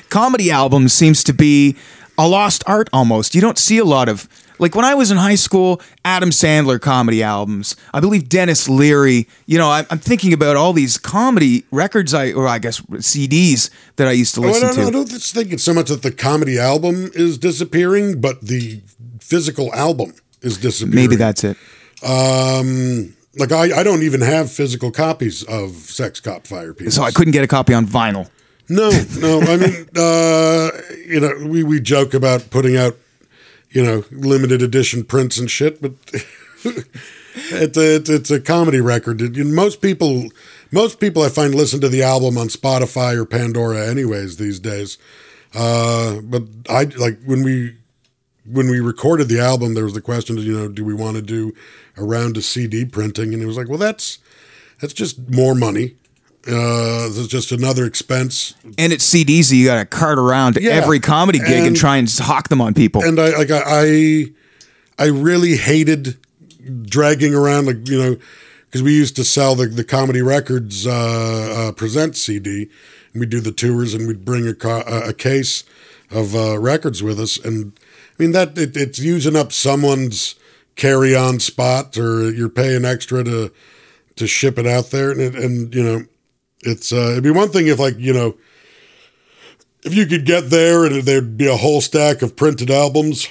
comedy 0.08 0.50
albums 0.50 0.94
seems 0.94 1.22
to 1.24 1.34
be 1.34 1.76
a 2.16 2.26
lost 2.26 2.64
art 2.66 2.88
almost. 2.90 3.34
You 3.34 3.42
don't 3.42 3.58
see 3.58 3.76
a 3.76 3.84
lot 3.84 4.08
of 4.08 4.26
Like 4.58 4.74
when 4.74 4.86
I 4.86 4.94
was 4.94 5.10
in 5.10 5.18
high 5.18 5.34
school, 5.34 5.78
Adam 6.06 6.30
Sandler 6.30 6.80
comedy 6.80 7.22
albums. 7.22 7.76
I 7.92 8.00
believe 8.00 8.30
Denis 8.30 8.66
Leary. 8.66 9.28
You 9.44 9.58
know, 9.58 9.70
I'm, 9.70 9.84
I'm 9.90 9.98
thinking 9.98 10.32
about 10.32 10.56
all 10.56 10.72
these 10.72 10.96
comedy 10.96 11.64
records. 11.70 12.14
I 12.14 12.32
or 12.32 12.48
I 12.48 12.58
guess 12.58 12.80
CDs 12.80 13.68
that 13.96 14.08
I 14.08 14.12
used 14.12 14.34
to 14.36 14.40
Oh, 14.40 14.44
I 14.44 14.46
listen 14.52 14.68
don't. 14.68 14.86
I 14.86 14.90
don't 14.90 15.06
think 15.06 15.52
it's 15.52 15.64
so 15.64 15.74
much 15.74 15.88
that 15.88 16.00
the 16.02 16.12
comedy 16.12 16.58
album 16.58 17.10
is 17.12 17.36
disappearing, 17.36 18.22
but 18.22 18.40
the 18.40 18.80
physical 19.20 19.70
album 19.74 20.14
is 20.40 20.56
disappearing. 20.56 20.94
Maybe 20.96 21.16
that's 21.16 21.44
it. 21.44 21.58
Um, 22.02 23.14
like 23.36 23.52
I, 23.52 23.80
I 23.80 23.82
don't 23.82 24.02
even 24.02 24.20
have 24.20 24.50
physical 24.50 24.90
copies 24.90 25.42
of 25.44 25.72
Sex 25.72 26.20
Cop 26.20 26.46
Fire 26.46 26.74
Penis. 26.74 26.94
So 26.94 27.02
I 27.02 27.10
couldn't 27.10 27.32
get 27.32 27.44
a 27.44 27.48
copy 27.48 27.74
on 27.74 27.86
vinyl. 27.86 28.28
No, 28.68 28.90
no. 29.18 29.40
I 29.42 29.56
mean, 29.56 29.88
uh, 29.96 30.70
you 31.06 31.20
know, 31.20 31.46
we, 31.46 31.62
we 31.62 31.80
joke 31.80 32.14
about 32.14 32.50
putting 32.50 32.76
out, 32.76 32.96
you 33.70 33.82
know, 33.82 34.04
limited 34.10 34.62
edition 34.62 35.04
prints 35.04 35.38
and 35.38 35.50
shit, 35.50 35.80
but 35.80 35.92
it's 37.34 37.78
a 37.78 37.96
it's, 37.96 38.10
it's 38.10 38.30
a 38.30 38.40
comedy 38.40 38.80
record. 38.80 39.20
Most 39.36 39.80
people, 39.80 40.28
most 40.70 41.00
people 41.00 41.22
I 41.22 41.28
find 41.28 41.54
listen 41.54 41.80
to 41.80 41.88
the 41.88 42.02
album 42.02 42.36
on 42.36 42.48
Spotify 42.48 43.16
or 43.16 43.24
Pandora, 43.24 43.88
anyways, 43.88 44.36
these 44.36 44.60
days. 44.60 44.98
Uh, 45.54 46.20
but 46.22 46.44
I 46.68 46.84
like 46.84 47.18
when 47.24 47.42
we 47.42 47.76
when 48.44 48.68
we 48.70 48.80
recorded 48.80 49.28
the 49.28 49.38
album, 49.40 49.74
there 49.74 49.84
was 49.84 49.94
the 49.94 50.00
question, 50.00 50.36
you 50.38 50.58
know, 50.58 50.68
do 50.68 50.84
we 50.84 50.94
want 50.94 51.16
to 51.16 51.22
do 51.22 51.52
a 51.96 52.04
round 52.04 52.36
of 52.36 52.44
CD 52.44 52.84
printing? 52.84 53.32
And 53.34 53.42
it 53.42 53.46
was 53.46 53.56
like, 53.56 53.68
well, 53.68 53.78
that's 53.78 54.18
that's 54.80 54.92
just 54.92 55.30
more 55.30 55.54
money. 55.54 55.96
Uh, 56.44 57.06
it's 57.08 57.28
just 57.28 57.52
another 57.52 57.84
expense 57.86 58.54
And 58.76 58.92
it's 58.92 59.08
CDs 59.08 59.50
that 59.50 59.54
you 59.56 59.66
got 59.66 59.76
to 59.78 59.84
cart 59.84 60.18
around 60.18 60.54
to 60.54 60.62
Yeah. 60.62 60.72
every 60.72 60.98
comedy 60.98 61.38
gig 61.38 61.48
and, 61.50 61.66
And- 61.68 61.76
try 61.76 61.98
and 61.98 62.10
hawk 62.10 62.48
them 62.48 62.60
on 62.60 62.74
people. 62.74 63.04
and 63.04 63.20
I 63.20 63.28
like 63.38 63.50
I 63.52 63.62
I, 63.64 64.24
I 64.98 65.06
really 65.06 65.54
hated 65.56 66.16
dragging 66.86 67.32
around 67.32 67.66
like 67.66 67.88
you 67.88 67.96
know 67.96 68.16
because 68.66 68.82
we 68.82 68.92
used 68.92 69.14
to 69.16 69.24
sell 69.24 69.54
the 69.54 69.66
the 69.68 69.84
comedy 69.84 70.20
records 70.20 70.84
uh, 70.84 70.90
uh, 71.68 71.72
present 71.72 72.16
CD 72.16 72.68
and 73.12 73.20
we'd 73.20 73.30
do 73.30 73.40
the 73.40 73.52
tours 73.52 73.94
and 73.94 74.08
we'd 74.08 74.24
bring 74.24 74.48
a 74.48 74.54
ca- 74.54 74.82
a 74.86 75.12
case 75.12 75.62
of 76.10 76.34
uh, 76.34 76.58
records 76.58 77.04
with 77.04 77.20
us 77.20 77.38
and 77.38 77.72
mean 78.22 78.32
that 78.32 78.56
it, 78.56 78.76
it's 78.76 78.98
using 78.98 79.36
up 79.36 79.52
someone's 79.52 80.36
carry 80.76 81.14
on 81.14 81.38
spot 81.40 81.96
or 81.98 82.30
you're 82.30 82.48
paying 82.48 82.84
extra 82.84 83.22
to 83.24 83.52
to 84.16 84.26
ship 84.26 84.58
it 84.58 84.66
out 84.66 84.90
there 84.90 85.10
and 85.10 85.20
it, 85.20 85.34
and 85.34 85.74
you 85.74 85.82
know 85.82 86.04
it's 86.62 86.92
uh, 86.92 87.10
it'd 87.12 87.24
be 87.24 87.30
one 87.30 87.50
thing 87.50 87.66
if 87.66 87.78
like 87.78 87.98
you 87.98 88.12
know 88.12 88.36
if 89.84 89.94
you 89.94 90.06
could 90.06 90.24
get 90.24 90.50
there 90.50 90.84
and 90.84 91.02
there'd 91.02 91.36
be 91.36 91.48
a 91.48 91.56
whole 91.56 91.80
stack 91.80 92.22
of 92.22 92.36
printed 92.36 92.70
albums, 92.70 93.28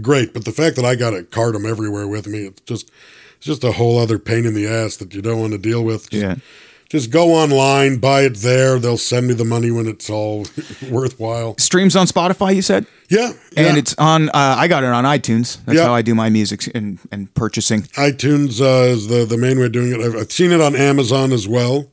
great. 0.00 0.32
But 0.32 0.44
the 0.44 0.52
fact 0.52 0.76
that 0.76 0.84
I 0.84 0.94
got 0.94 1.10
to 1.10 1.24
cart 1.24 1.52
them 1.52 1.66
everywhere 1.66 2.08
with 2.08 2.26
me, 2.26 2.46
it's 2.46 2.62
just 2.62 2.90
it's 3.36 3.46
just 3.46 3.64
a 3.64 3.72
whole 3.72 3.98
other 3.98 4.18
pain 4.18 4.46
in 4.46 4.54
the 4.54 4.66
ass 4.66 4.96
that 4.96 5.14
you 5.14 5.20
don't 5.20 5.40
want 5.40 5.52
to 5.52 5.58
deal 5.58 5.84
with. 5.84 6.08
Just, 6.10 6.22
Yeah. 6.22 6.36
Just 6.92 7.10
go 7.10 7.32
online, 7.32 7.96
buy 7.96 8.20
it 8.24 8.34
there. 8.36 8.78
They'll 8.78 8.98
send 8.98 9.26
me 9.26 9.32
the 9.32 9.46
money 9.46 9.70
when 9.70 9.86
it's 9.88 10.10
all 10.10 10.44
worthwhile. 10.90 11.56
Streams 11.56 11.96
on 11.96 12.06
Spotify, 12.06 12.54
you 12.54 12.60
said? 12.60 12.84
Yeah, 13.08 13.32
And 13.56 13.78
it's 13.78 13.94
on, 13.96 14.28
uh, 14.28 14.32
I 14.58 14.68
got 14.68 14.84
it 14.84 14.90
on 14.90 15.04
iTunes. 15.04 15.64
That's 15.64 15.78
Yeah. 15.78 15.86
how 15.86 15.94
I 15.94 16.02
do 16.02 16.14
my 16.14 16.28
music 16.28 16.70
and, 16.74 16.98
and 17.10 17.32
purchasing. 17.32 17.84
iTunes 17.96 18.60
uh, 18.60 18.90
is 18.92 19.08
the 19.08 19.24
the 19.24 19.38
main 19.38 19.58
way 19.58 19.64
of 19.66 19.72
doing 19.72 19.92
it. 19.92 20.00
I've, 20.04 20.14
I've 20.14 20.30
seen 20.32 20.52
it 20.52 20.60
on 20.60 20.76
Amazon 20.76 21.32
as 21.32 21.48
well. 21.48 21.88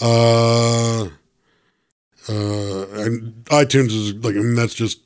Uh, 0.00 1.08
uh, 2.28 2.86
and 2.94 3.44
iTunes 3.46 3.88
is 3.92 4.14
like 4.14 4.34
I 4.34 4.38
mean 4.38 4.54
that's 4.54 4.74
just 4.74 5.00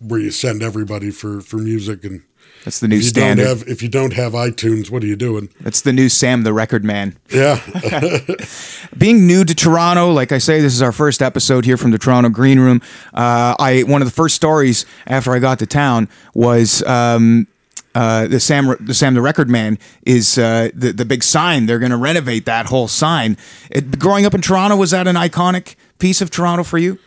where 0.00 0.18
you 0.20 0.30
send 0.32 0.62
everybody 0.62 1.10
for 1.12 1.40
for 1.40 1.56
music 1.56 2.04
and 2.04 2.22
That's 2.66 2.80
the 2.80 2.88
new 2.88 2.96
if 2.96 3.04
standard. 3.04 3.46
have 3.46 3.62
if 3.68 3.80
you 3.80 3.88
don't 3.88 4.12
have 4.14 4.32
iTunes, 4.32 4.90
what 4.90 5.04
are 5.04 5.06
you 5.06 5.14
doing? 5.14 5.50
That's 5.60 5.82
the 5.82 5.92
new 5.92 6.08
Sam 6.08 6.42
the 6.42 6.52
Record 6.52 6.84
Man. 6.84 7.16
Yeah, 7.30 7.60
Being 8.98 9.24
new 9.24 9.44
to 9.44 9.54
Toronto, 9.54 10.10
like 10.10 10.32
I 10.32 10.38
say, 10.38 10.60
this 10.60 10.74
is 10.74 10.82
our 10.82 10.90
first 10.90 11.22
episode 11.22 11.64
here 11.64 11.76
from 11.76 11.92
the 11.92 11.98
Toronto 11.98 12.28
Green 12.28 12.58
Room. 12.58 12.82
Uh, 13.14 13.54
I 13.56 13.84
one 13.86 14.02
of 14.02 14.08
the 14.08 14.12
first 14.12 14.34
stories 14.34 14.84
after 15.06 15.32
I 15.32 15.38
got 15.38 15.60
to 15.60 15.66
town 15.66 16.08
was 16.34 16.82
um, 16.82 17.46
uh, 17.94 18.26
the 18.26 18.40
Sam 18.40 18.74
the 18.80 18.94
Sam 18.94 19.14
the 19.14 19.22
Record 19.22 19.48
Man 19.48 19.78
is 20.04 20.36
uh, 20.36 20.70
the 20.74 20.92
the 20.92 21.04
big 21.04 21.22
sign. 21.22 21.66
They're 21.66 21.78
going 21.78 21.92
to 21.92 21.96
renovate 21.96 22.46
that 22.46 22.66
whole 22.66 22.88
sign. 22.88 23.36
It, 23.70 24.00
growing 24.00 24.26
up 24.26 24.34
in 24.34 24.40
Toronto, 24.40 24.74
was 24.74 24.90
that 24.90 25.06
an 25.06 25.14
iconic 25.14 25.76
piece 26.00 26.20
of 26.20 26.30
Toronto 26.30 26.64
for 26.64 26.78
you? 26.78 26.98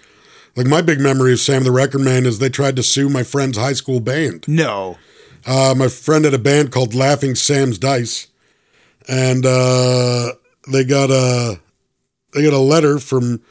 like 0.55 0.67
my 0.67 0.81
big 0.81 0.99
memory 0.99 1.33
of 1.33 1.39
Sam 1.39 1.63
the 1.63 1.71
Record 1.71 1.99
Man 1.99 2.25
is 2.25 2.39
they 2.39 2.49
tried 2.49 2.75
to 2.77 2.83
sue 2.83 3.09
my 3.09 3.23
friend's 3.23 3.57
high 3.57 3.73
school 3.73 3.99
band. 3.99 4.45
No. 4.47 4.97
Uh, 5.49 5.73
my 5.75 5.87
friend 5.87 6.25
had 6.25 6.33
a 6.35 6.39
band 6.39 6.71
called 6.71 6.93
Laughing 6.93 7.33
Sam's 7.33 7.79
Dice, 7.79 8.27
and 9.07 9.43
uh, 9.43 10.33
they 10.71 10.83
got 10.83 11.09
a 11.09 11.59
they 12.35 12.43
got 12.43 12.53
a 12.53 12.59
letter 12.59 12.99
from 12.99 13.41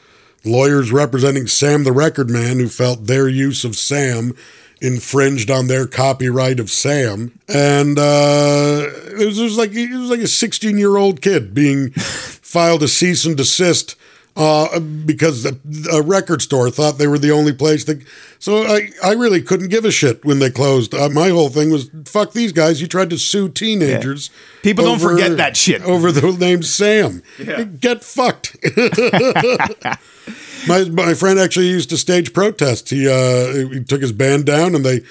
lawyers 0.45 0.93
representing 0.93 1.45
Sam 1.45 1.83
the 1.83 1.91
Record 1.91 2.29
Man 2.29 2.57
who 2.59 2.69
felt 2.69 3.07
their 3.07 3.27
use 3.27 3.65
of 3.65 3.75
Sam 3.75 4.33
infringed 4.81 5.51
on 5.51 5.67
their 5.67 5.85
copyright 5.85 6.57
of 6.57 6.71
Sam, 6.71 7.37
and 7.49 7.99
uh, 7.99 8.85
it 9.19 9.25
was 9.25 9.57
like 9.57 9.71
it 9.73 9.91
was 9.91 10.09
like 10.09 10.21
a 10.21 10.27
sixteen 10.27 10.77
year 10.77 10.95
old 10.95 11.21
kid 11.21 11.53
being 11.53 11.91
filed 11.97 12.81
a 12.81 12.87
cease 12.87 13.25
and 13.25 13.35
desist 13.35 13.97
uh, 14.39 14.79
because 14.79 15.45
a, 15.45 15.57
a 15.91 16.01
record 16.01 16.41
store 16.41 16.71
thought 16.71 16.97
they 16.97 17.07
were 17.07 17.19
the 17.19 17.31
only 17.31 17.51
place 17.51 17.83
that. 17.83 18.01
So 18.39 18.63
I, 18.63 18.89
I 19.03 19.11
really 19.11 19.41
couldn't 19.41 19.67
give 19.67 19.83
a 19.83 19.91
shit 19.91 20.23
when 20.23 20.39
they 20.39 20.49
closed. 20.49 20.93
Uh, 20.93 21.09
my 21.09 21.27
whole 21.27 21.49
thing 21.49 21.71
was 21.71 21.91
fuck 22.05 22.31
these 22.31 22.53
guys. 22.53 22.81
You 22.81 22.87
tried 22.87 23.09
to 23.09 23.17
sue 23.17 23.49
teenagers. 23.49 24.29
People 24.63 24.85
don't 24.85 24.99
forget 24.99 25.35
that 25.35 25.57
shit. 25.57 25.81
over 25.81 26.13
the 26.13 26.31
name 26.31 26.63
Sam. 26.63 27.21
Get 27.81 28.01
fucked. 28.01 28.55
my 30.67 30.85
my 30.85 31.13
friend 31.13 31.37
actually 31.37 31.67
used 31.67 31.89
to 31.89 31.97
stage 31.97 32.33
protests. 32.33 32.89
He 32.89 33.09
uh, 33.09 33.73
he 33.73 33.83
took 33.83 34.01
his 34.01 34.13
band 34.13 34.45
down 34.45 34.73
and 34.73 34.85
they 34.85 35.01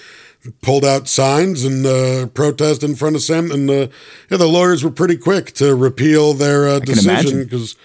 pulled 0.62 0.86
out 0.86 1.06
signs 1.06 1.66
and 1.66 1.84
uh, 1.84 2.28
protest 2.28 2.82
in 2.82 2.94
front 2.94 3.14
of 3.14 3.22
Sam. 3.22 3.50
And 3.50 3.68
uh, 3.68 3.88
yeah, 4.30 4.38
the 4.38 4.48
lawyers 4.48 4.82
were 4.82 4.90
pretty 4.90 5.18
quick 5.18 5.52
to 5.54 5.74
repeal 5.74 6.32
their 6.32 6.66
uh, 6.66 6.78
decision 6.78 7.44
because 7.44 7.76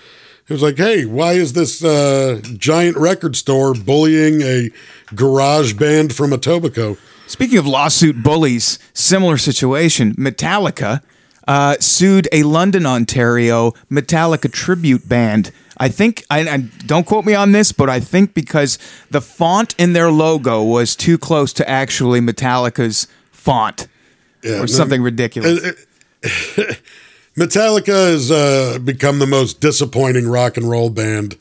it 0.47 0.53
was 0.53 0.62
like, 0.62 0.77
hey, 0.77 1.05
why 1.05 1.33
is 1.33 1.53
this 1.53 1.83
uh, 1.83 2.41
giant 2.57 2.97
record 2.97 3.35
store 3.35 3.73
bullying 3.73 4.41
a 4.41 4.69
garage 5.15 5.73
band 5.73 6.13
from 6.13 6.31
Etobicoke? 6.31 6.97
Speaking 7.27 7.57
of 7.57 7.65
lawsuit 7.65 8.21
bullies, 8.21 8.77
similar 8.93 9.38
situation. 9.38 10.13
Metallica 10.15 11.01
uh, 11.47 11.75
sued 11.79 12.27
a 12.31 12.43
London, 12.43 12.85
Ontario 12.85 13.71
Metallica 13.89 14.51
tribute 14.51 15.07
band. 15.07 15.51
I 15.77 15.89
think, 15.89 16.23
I, 16.29 16.41
I 16.47 16.57
don't 16.85 17.05
quote 17.05 17.25
me 17.25 17.33
on 17.33 17.51
this, 17.53 17.71
but 17.71 17.89
I 17.89 18.00
think 18.00 18.33
because 18.33 18.77
the 19.09 19.21
font 19.21 19.73
in 19.79 19.93
their 19.93 20.12
logo 20.12 20.62
was 20.62 20.95
too 20.95 21.17
close 21.17 21.51
to 21.53 21.67
actually 21.69 22.19
Metallica's 22.21 23.07
font 23.31 23.88
Yeah, 24.43 24.57
or 24.57 24.59
no- 24.59 24.65
something 24.67 25.01
ridiculous. 25.01 25.73
Metallica 27.38 28.12
has 28.12 28.32
uh, 28.32 28.80
become 28.84 29.20
the 29.20 29.28
most 29.28 29.60
disappointing 29.60 30.28
rock 30.28 30.58
and 30.58 30.70
roll 30.70 30.90
band, 30.90 31.38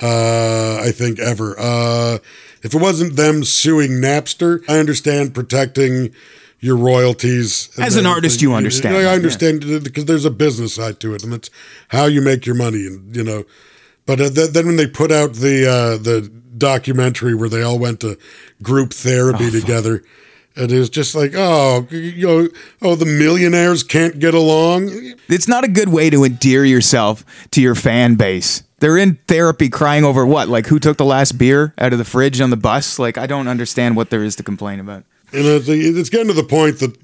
uh, 0.00 0.80
I 0.80 0.92
think, 0.92 1.18
ever. 1.18 1.56
Uh, 1.58 2.18
if 2.62 2.74
it 2.74 2.80
wasn't 2.80 3.16
them 3.16 3.44
suing 3.44 3.92
Napster, 3.92 4.62
I 4.68 4.78
understand 4.78 5.34
protecting 5.34 6.14
your 6.60 6.76
royalties. 6.76 7.68
As 7.78 7.96
an 7.96 8.06
artist, 8.06 8.40
you 8.40 8.54
understand 8.54 8.96
I 8.96 9.02
yeah. 9.02 9.10
understand 9.10 9.64
it 9.64 9.84
because 9.84 10.06
there's 10.06 10.24
a 10.24 10.30
business 10.30 10.74
side 10.74 10.98
to 11.00 11.14
it, 11.14 11.22
and 11.22 11.32
that's 11.32 11.50
how 11.88 12.06
you 12.06 12.22
make 12.22 12.46
your 12.46 12.54
money. 12.54 12.86
And 12.86 13.14
you 13.14 13.22
know, 13.22 13.44
but 14.06 14.20
uh, 14.20 14.30
th- 14.30 14.50
then 14.50 14.66
when 14.66 14.76
they 14.76 14.86
put 14.86 15.12
out 15.12 15.34
the 15.34 15.68
uh, 15.68 15.96
the 15.98 16.32
documentary 16.56 17.34
where 17.34 17.48
they 17.48 17.62
all 17.62 17.78
went 17.78 18.00
to 18.00 18.16
group 18.62 18.92
therapy 18.92 19.50
together. 19.50 20.02
It 20.56 20.70
is 20.70 20.88
just 20.88 21.16
like, 21.16 21.32
oh, 21.34 21.86
you 21.90 22.26
know, 22.26 22.48
oh, 22.80 22.94
the 22.94 23.06
millionaires 23.06 23.82
can't 23.82 24.18
get 24.20 24.34
along. 24.34 24.88
it's 25.28 25.48
not 25.48 25.64
a 25.64 25.68
good 25.68 25.88
way 25.88 26.10
to 26.10 26.24
endear 26.24 26.64
yourself 26.64 27.24
to 27.50 27.60
your 27.60 27.74
fan 27.74 28.14
base. 28.14 28.62
They're 28.78 28.96
in 28.96 29.16
therapy 29.26 29.68
crying 29.68 30.04
over 30.04 30.24
what? 30.24 30.48
Like 30.48 30.66
who 30.66 30.78
took 30.78 30.96
the 30.96 31.04
last 31.04 31.38
beer 31.38 31.74
out 31.78 31.92
of 31.92 31.98
the 31.98 32.04
fridge 32.04 32.40
on 32.40 32.50
the 32.50 32.56
bus? 32.56 32.98
Like 32.98 33.18
I 33.18 33.26
don't 33.26 33.48
understand 33.48 33.96
what 33.96 34.10
there 34.10 34.22
is 34.22 34.36
to 34.36 34.42
complain 34.42 34.78
about. 34.78 35.04
And 35.32 35.44
it's, 35.46 35.68
it's 35.68 36.10
getting 36.10 36.28
to 36.28 36.32
the 36.34 36.44
point 36.44 36.78
that 36.78 36.94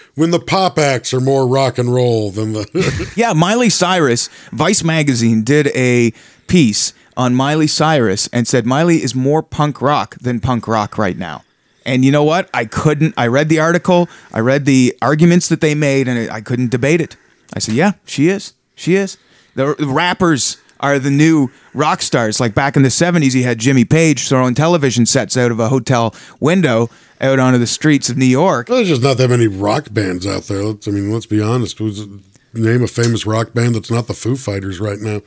when 0.14 0.30
the 0.30 0.40
pop 0.40 0.78
acts 0.78 1.12
are 1.12 1.20
more 1.20 1.46
rock 1.46 1.76
and 1.76 1.92
roll 1.92 2.30
than 2.30 2.54
the. 2.54 3.12
Yeah, 3.16 3.34
Miley 3.34 3.68
Cyrus, 3.68 4.28
Vice 4.52 4.82
magazine 4.82 5.42
did 5.42 5.66
a 5.74 6.12
piece 6.46 6.94
on 7.16 7.34
Miley 7.34 7.66
Cyrus 7.66 8.28
and 8.28 8.48
said 8.48 8.64
Miley 8.64 9.02
is 9.02 9.14
more 9.14 9.42
punk 9.42 9.82
rock 9.82 10.14
than 10.16 10.40
punk 10.40 10.66
rock 10.66 10.96
right 10.96 11.18
now. 11.18 11.42
And 11.84 12.04
you 12.04 12.12
know 12.12 12.24
what? 12.24 12.50
I 12.52 12.64
couldn't. 12.66 13.14
I 13.16 13.26
read 13.26 13.48
the 13.48 13.60
article, 13.60 14.08
I 14.32 14.40
read 14.40 14.64
the 14.64 14.96
arguments 15.00 15.48
that 15.48 15.60
they 15.60 15.74
made, 15.74 16.08
and 16.08 16.30
I 16.30 16.40
couldn't 16.40 16.70
debate 16.70 17.00
it. 17.00 17.16
I 17.54 17.58
said, 17.58 17.74
yeah, 17.74 17.92
she 18.04 18.28
is. 18.28 18.54
She 18.74 18.94
is. 18.94 19.18
The, 19.54 19.74
rappers 19.78 20.58
are 20.78 20.98
the 20.98 21.10
new 21.10 21.50
rock 21.74 22.02
stars. 22.02 22.40
Like 22.40 22.54
back 22.54 22.76
in 22.76 22.82
the 22.82 22.88
70s, 22.88 23.34
you 23.34 23.42
had 23.44 23.58
Jimmy 23.58 23.84
Page 23.84 24.28
throwing 24.28 24.54
television 24.54 25.04
sets 25.06 25.36
out 25.36 25.50
of 25.50 25.60
a 25.60 25.68
hotel 25.68 26.14
window 26.38 26.88
out 27.20 27.38
onto 27.38 27.58
the 27.58 27.66
streets 27.66 28.08
of 28.08 28.16
New 28.16 28.24
York. 28.24 28.68
Well, 28.68 28.78
there's 28.78 28.88
just 28.88 29.02
not 29.02 29.18
that 29.18 29.28
many 29.28 29.46
rock 29.46 29.88
bands 29.90 30.26
out 30.26 30.44
there. 30.44 30.64
Let's, 30.64 30.88
I 30.88 30.90
mean, 30.90 31.12
let's 31.12 31.26
be 31.26 31.42
honest. 31.42 31.78
Who's 31.78 32.06
name 32.54 32.82
a 32.82 32.86
famous 32.86 33.26
rock 33.26 33.52
band 33.52 33.74
that's 33.74 33.90
not 33.90 34.06
the 34.06 34.14
Foo 34.14 34.36
Fighters 34.36 34.80
right 34.80 34.98
now? 34.98 35.20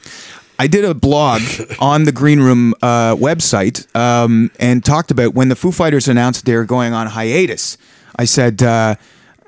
I 0.59 0.67
did 0.67 0.85
a 0.85 0.93
blog 0.93 1.41
on 1.79 2.03
the 2.03 2.11
Green 2.11 2.39
Room 2.39 2.73
uh, 2.81 3.15
website 3.15 3.93
um, 3.95 4.51
and 4.59 4.83
talked 4.83 5.11
about 5.11 5.33
when 5.33 5.49
the 5.49 5.55
Foo 5.55 5.71
Fighters 5.71 6.07
announced 6.07 6.45
they 6.45 6.55
were 6.55 6.65
going 6.65 6.93
on 6.93 7.07
hiatus. 7.07 7.77
I 8.15 8.25
said 8.25 8.61
uh, 8.61 8.95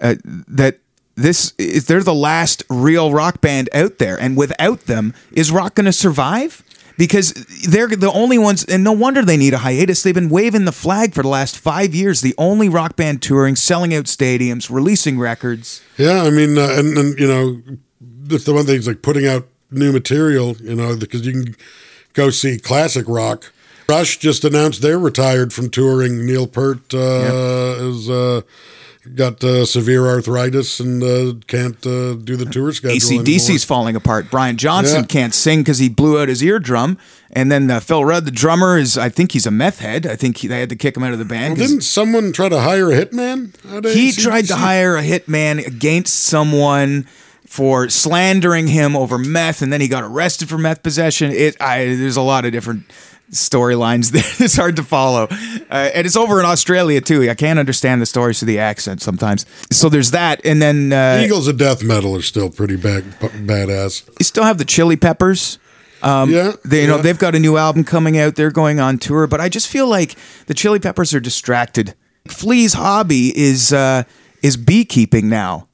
uh, 0.01 0.15
that 0.23 0.79
this 1.15 1.53
is 1.57 1.87
they're 1.87 2.03
the 2.03 2.13
last 2.13 2.63
real 2.69 3.11
rock 3.11 3.41
band 3.41 3.69
out 3.73 3.99
there, 3.99 4.19
and 4.19 4.35
without 4.35 4.81
them, 4.81 5.13
is 5.31 5.51
rock 5.51 5.75
going 5.75 5.85
to 5.85 5.93
survive? 5.93 6.61
Because 6.97 7.33
they're 7.67 7.87
the 7.87 8.11
only 8.11 8.37
ones, 8.37 8.63
and 8.63 8.81
no 8.83 8.93
wonder 8.93 9.21
they 9.21 9.35
need 9.35 9.53
a 9.53 9.59
hiatus. 9.59 10.01
They've 10.01 10.15
been 10.15 10.29
waving 10.29 10.63
the 10.63 10.71
flag 10.71 11.13
for 11.13 11.23
the 11.23 11.29
last 11.29 11.57
five 11.57 11.93
years. 11.93 12.21
The 12.21 12.33
only 12.37 12.69
rock 12.69 12.95
band 12.95 13.21
touring, 13.21 13.57
selling 13.57 13.93
out 13.93 14.05
stadiums, 14.05 14.69
releasing 14.69 15.19
records. 15.19 15.81
Yeah, 15.97 16.23
I 16.23 16.29
mean, 16.29 16.57
uh, 16.57 16.75
and, 16.77 16.97
and 16.97 17.19
you 17.19 17.27
know, 17.27 17.61
that's 17.99 18.45
the 18.45 18.53
one 18.53 18.65
thing 18.65 18.77
is 18.77 18.87
like 18.87 19.01
putting 19.01 19.27
out 19.27 19.45
new 19.71 19.91
material, 19.91 20.55
you 20.61 20.75
know, 20.75 20.95
because 20.95 21.25
you 21.25 21.31
can 21.33 21.55
go 22.13 22.29
see 22.29 22.57
classic 22.57 23.05
rock. 23.07 23.51
Rush 23.87 24.17
just 24.17 24.43
announced 24.43 24.81
they're 24.81 24.97
retired 24.99 25.53
from 25.53 25.69
touring. 25.69 26.25
Neil 26.25 26.47
Peart 26.47 26.91
uh, 26.93 27.75
is 27.79 28.09
uh, 28.09 28.41
got 29.13 29.43
uh, 29.43 29.63
severe 29.63 30.07
arthritis 30.07 30.79
and 30.79 31.03
uh, 31.03 31.33
can't 31.45 31.75
uh, 31.85 32.15
do 32.15 32.35
the 32.35 32.47
tour 32.49 32.71
schedule. 32.73 32.97
ACDC's 32.97 33.47
anymore. 33.49 33.59
falling 33.59 33.95
apart. 33.95 34.31
Brian 34.31 34.57
Johnson 34.57 35.01
Yeah. 35.01 35.05
can't 35.05 35.35
sing 35.35 35.59
because 35.59 35.77
he 35.77 35.87
blew 35.89 36.19
out 36.19 36.29
his 36.29 36.41
eardrum. 36.41 36.97
And 37.29 37.51
then 37.51 37.69
uh, 37.69 37.79
Phil 37.79 38.03
Rudd, 38.03 38.25
the 38.25 38.31
drummer, 38.31 38.75
is 38.77 38.97
I 38.97 39.09
think 39.09 39.33
he's 39.33 39.45
a 39.45 39.51
meth 39.51 39.79
head. 39.79 40.07
I 40.07 40.15
think 40.15 40.37
he, 40.37 40.47
they 40.47 40.61
had 40.61 40.69
to 40.69 40.75
kick 40.75 40.97
him 40.97 41.03
out 41.03 41.13
of 41.13 41.19
the 41.19 41.25
band. 41.25 41.57
'cause 41.57 41.67
Didn't 41.67 41.83
someone 41.83 42.31
try 42.31 42.49
to 42.49 42.61
hire 42.61 42.91
a 42.91 42.95
hitman? 43.05 43.53
he 43.93 44.07
AC/DC? 44.09 44.23
tried 44.23 44.45
to 44.47 44.55
hire 44.55 44.95
a 44.97 45.03
hitman 45.03 45.63
against 45.67 46.15
someone 46.23 47.05
for 47.47 47.89
slandering 47.89 48.67
him 48.67 48.95
over 48.95 49.17
meth, 49.17 49.61
and 49.61 49.71
then 49.71 49.81
he 49.81 49.87
got 49.87 50.03
arrested 50.03 50.49
for 50.49 50.57
meth 50.57 50.83
possession. 50.83 51.31
It, 51.31 51.55
I, 51.61 51.85
there's 51.85 52.17
a 52.17 52.21
lot 52.21 52.45
of 52.45 52.51
different 52.51 52.83
storylines 53.31 54.11
there. 54.11 54.23
it's 54.45 54.55
hard 54.55 54.75
to 54.77 54.83
follow, 54.83 55.27
uh, 55.29 55.89
and 55.93 56.05
it's 56.05 56.15
over 56.15 56.39
in 56.39 56.45
Australia 56.45 57.01
too. 57.01 57.29
I 57.29 57.33
can't 57.35 57.59
understand 57.59 58.01
the 58.01 58.05
stories 58.05 58.39
to 58.39 58.45
the 58.45 58.59
accent 58.59 59.01
sometimes. 59.01 59.45
So 59.71 59.89
there's 59.89 60.11
that, 60.11 60.41
and 60.45 60.61
then 60.61 60.93
uh, 60.93 61.21
Eagles 61.23 61.47
of 61.47 61.57
Death 61.57 61.83
Metal 61.83 62.15
are 62.15 62.21
still 62.21 62.49
pretty 62.49 62.75
bad, 62.77 63.03
badass. 63.19 64.07
you 64.19 64.25
still 64.25 64.43
have 64.43 64.57
the 64.57 64.65
Chili 64.65 64.95
Peppers. 64.97 65.59
Um, 66.03 66.29
yeah, 66.29 66.51
They, 66.63 66.81
you 66.81 66.87
know, 66.87 66.97
yeah. 66.97 67.01
they've 67.01 67.17
got 67.17 67.33
a 67.33 67.39
new 67.39 67.57
album 67.57 67.83
coming 67.83 68.17
out. 68.19 68.35
They're 68.35 68.51
going 68.51 68.79
on 68.79 68.99
tour, 68.99 69.25
but 69.25 69.41
I 69.41 69.49
just 69.49 69.67
feel 69.67 69.87
like 69.87 70.15
the 70.45 70.53
Chili 70.53 70.77
Peppers 70.79 71.15
are 71.15 71.19
distracted. 71.19 71.95
Flea's 72.27 72.73
hobby 72.73 73.35
is 73.35 73.73
uh, 73.73 74.03
is 74.43 74.55
beekeeping 74.57 75.29
now. 75.29 75.67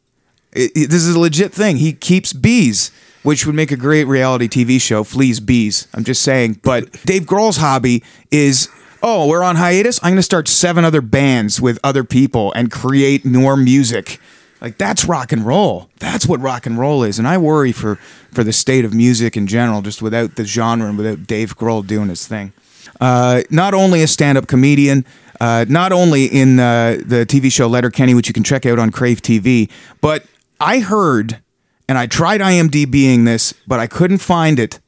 I- 0.55 0.70
I- 0.75 0.86
this 0.86 1.03
is 1.05 1.15
a 1.15 1.20
legit 1.20 1.53
thing. 1.53 1.77
He 1.77 1.93
keeps 1.93 2.34
bees, 2.34 2.91
which 3.24 3.46
would 3.46 3.55
make 3.55 3.72
a 3.72 3.77
great 3.77 4.05
reality 4.05 4.48
TV 4.48 4.79
show. 4.79 5.03
Flea's 5.03 5.39
bees. 5.39 5.88
I'm 5.93 6.03
just 6.03 6.22
saying. 6.24 6.60
But 6.63 6.91
Dave 7.05 7.24
Grohl's 7.24 7.58
hobby 7.58 8.03
is. 8.31 8.67
Oh, 9.03 9.27
we're 9.27 9.41
on 9.43 9.55
hiatus. 9.55 10.00
I'm 10.03 10.12
going 10.12 10.17
to 10.17 10.22
start 10.22 10.48
seven 10.48 10.86
other 10.86 11.01
bands 11.01 11.60
with 11.60 11.79
other 11.84 12.03
people 12.03 12.53
and 12.55 12.70
create 12.72 13.25
more 13.25 13.58
music. 13.58 14.20
Like 14.62 14.77
that's 14.77 15.05
rock 15.05 15.31
and 15.31 15.43
roll. 15.43 15.89
That's 15.98 16.27
what 16.27 16.39
rock 16.39 16.67
and 16.67 16.77
roll 16.77 17.03
is. 17.03 17.17
And 17.17 17.27
I 17.27 17.39
worry 17.39 17.72
for 17.72 17.96
for 18.31 18.43
the 18.43 18.53
state 18.53 18.86
of 18.86 18.93
music 18.93 19.36
in 19.36 19.48
general, 19.48 19.81
just 19.81 20.03
without 20.03 20.36
the 20.36 20.46
genre 20.46 20.88
and 20.88 20.98
without 21.00 21.25
Dave 21.25 21.58
Grohl 21.58 21.86
doing 21.86 22.10
his 22.10 22.27
thing. 22.27 22.53
Uh, 23.00 23.41
not 23.50 23.74
only 23.74 24.03
a 24.03 24.08
stand-up 24.08 24.46
comedian, 24.48 25.03
uh, 25.39 25.65
not 25.67 25.91
only 25.91 26.25
in 26.25 26.60
uh, 26.60 26.98
the 27.03 27.25
TV 27.25 27.51
show 27.51 27.65
Letterkenny, 27.67 28.13
which 28.13 28.27
you 28.27 28.34
can 28.36 28.43
check 28.43 28.67
out 28.67 28.77
on 28.77 28.91
Crave 28.91 29.24
TV, 29.24 29.67
but 30.00 30.24
I 30.62 30.80
heard, 30.80 31.39
and 31.88 31.98
I 31.98 32.08
tried 32.08 32.41
IMDBing 32.41 33.25
this, 33.25 33.53
but 33.68 33.80
I 33.80 33.88
couldn't 33.88 34.20
find 34.20 34.60
it, 34.60 34.80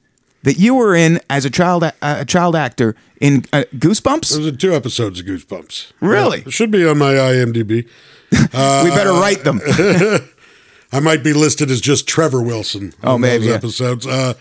that 0.44 0.58
you 0.58 0.76
were 0.76 0.94
in 0.96 1.20
as 1.30 1.46
a 1.46 1.50
child 1.50 1.84
a, 1.84 1.94
a 2.02 2.26
child 2.26 2.56
actor 2.56 2.96
in 3.20 3.46
uh, 3.54 3.64
Goosebumps. 3.76 4.36
Those 4.36 4.48
are 4.48 4.56
two 4.56 4.74
episodes 4.74 5.20
of 5.20 5.26
Goosebumps. 5.26 5.94
Really? 6.00 6.40
Yeah, 6.40 6.48
it 6.48 6.52
should 6.52 6.72
be 6.72 6.86
on 6.88 6.98
my 6.98 7.14
IMDb. 7.14 7.88
we 8.32 8.90
better 8.90 9.14
write 9.14 9.44
them. 9.44 9.62
I 10.92 11.00
might 11.00 11.24
be 11.24 11.34
listed 11.34 11.72
as 11.72 11.82
just 11.82 12.08
Trevor 12.08 12.42
Wilson. 12.42 12.94
Oh, 13.04 13.18
maybe, 13.18 13.46
those 13.46 13.50
yeah. 13.50 13.56
episodes. 13.56 14.06
Uh, 14.08 14.34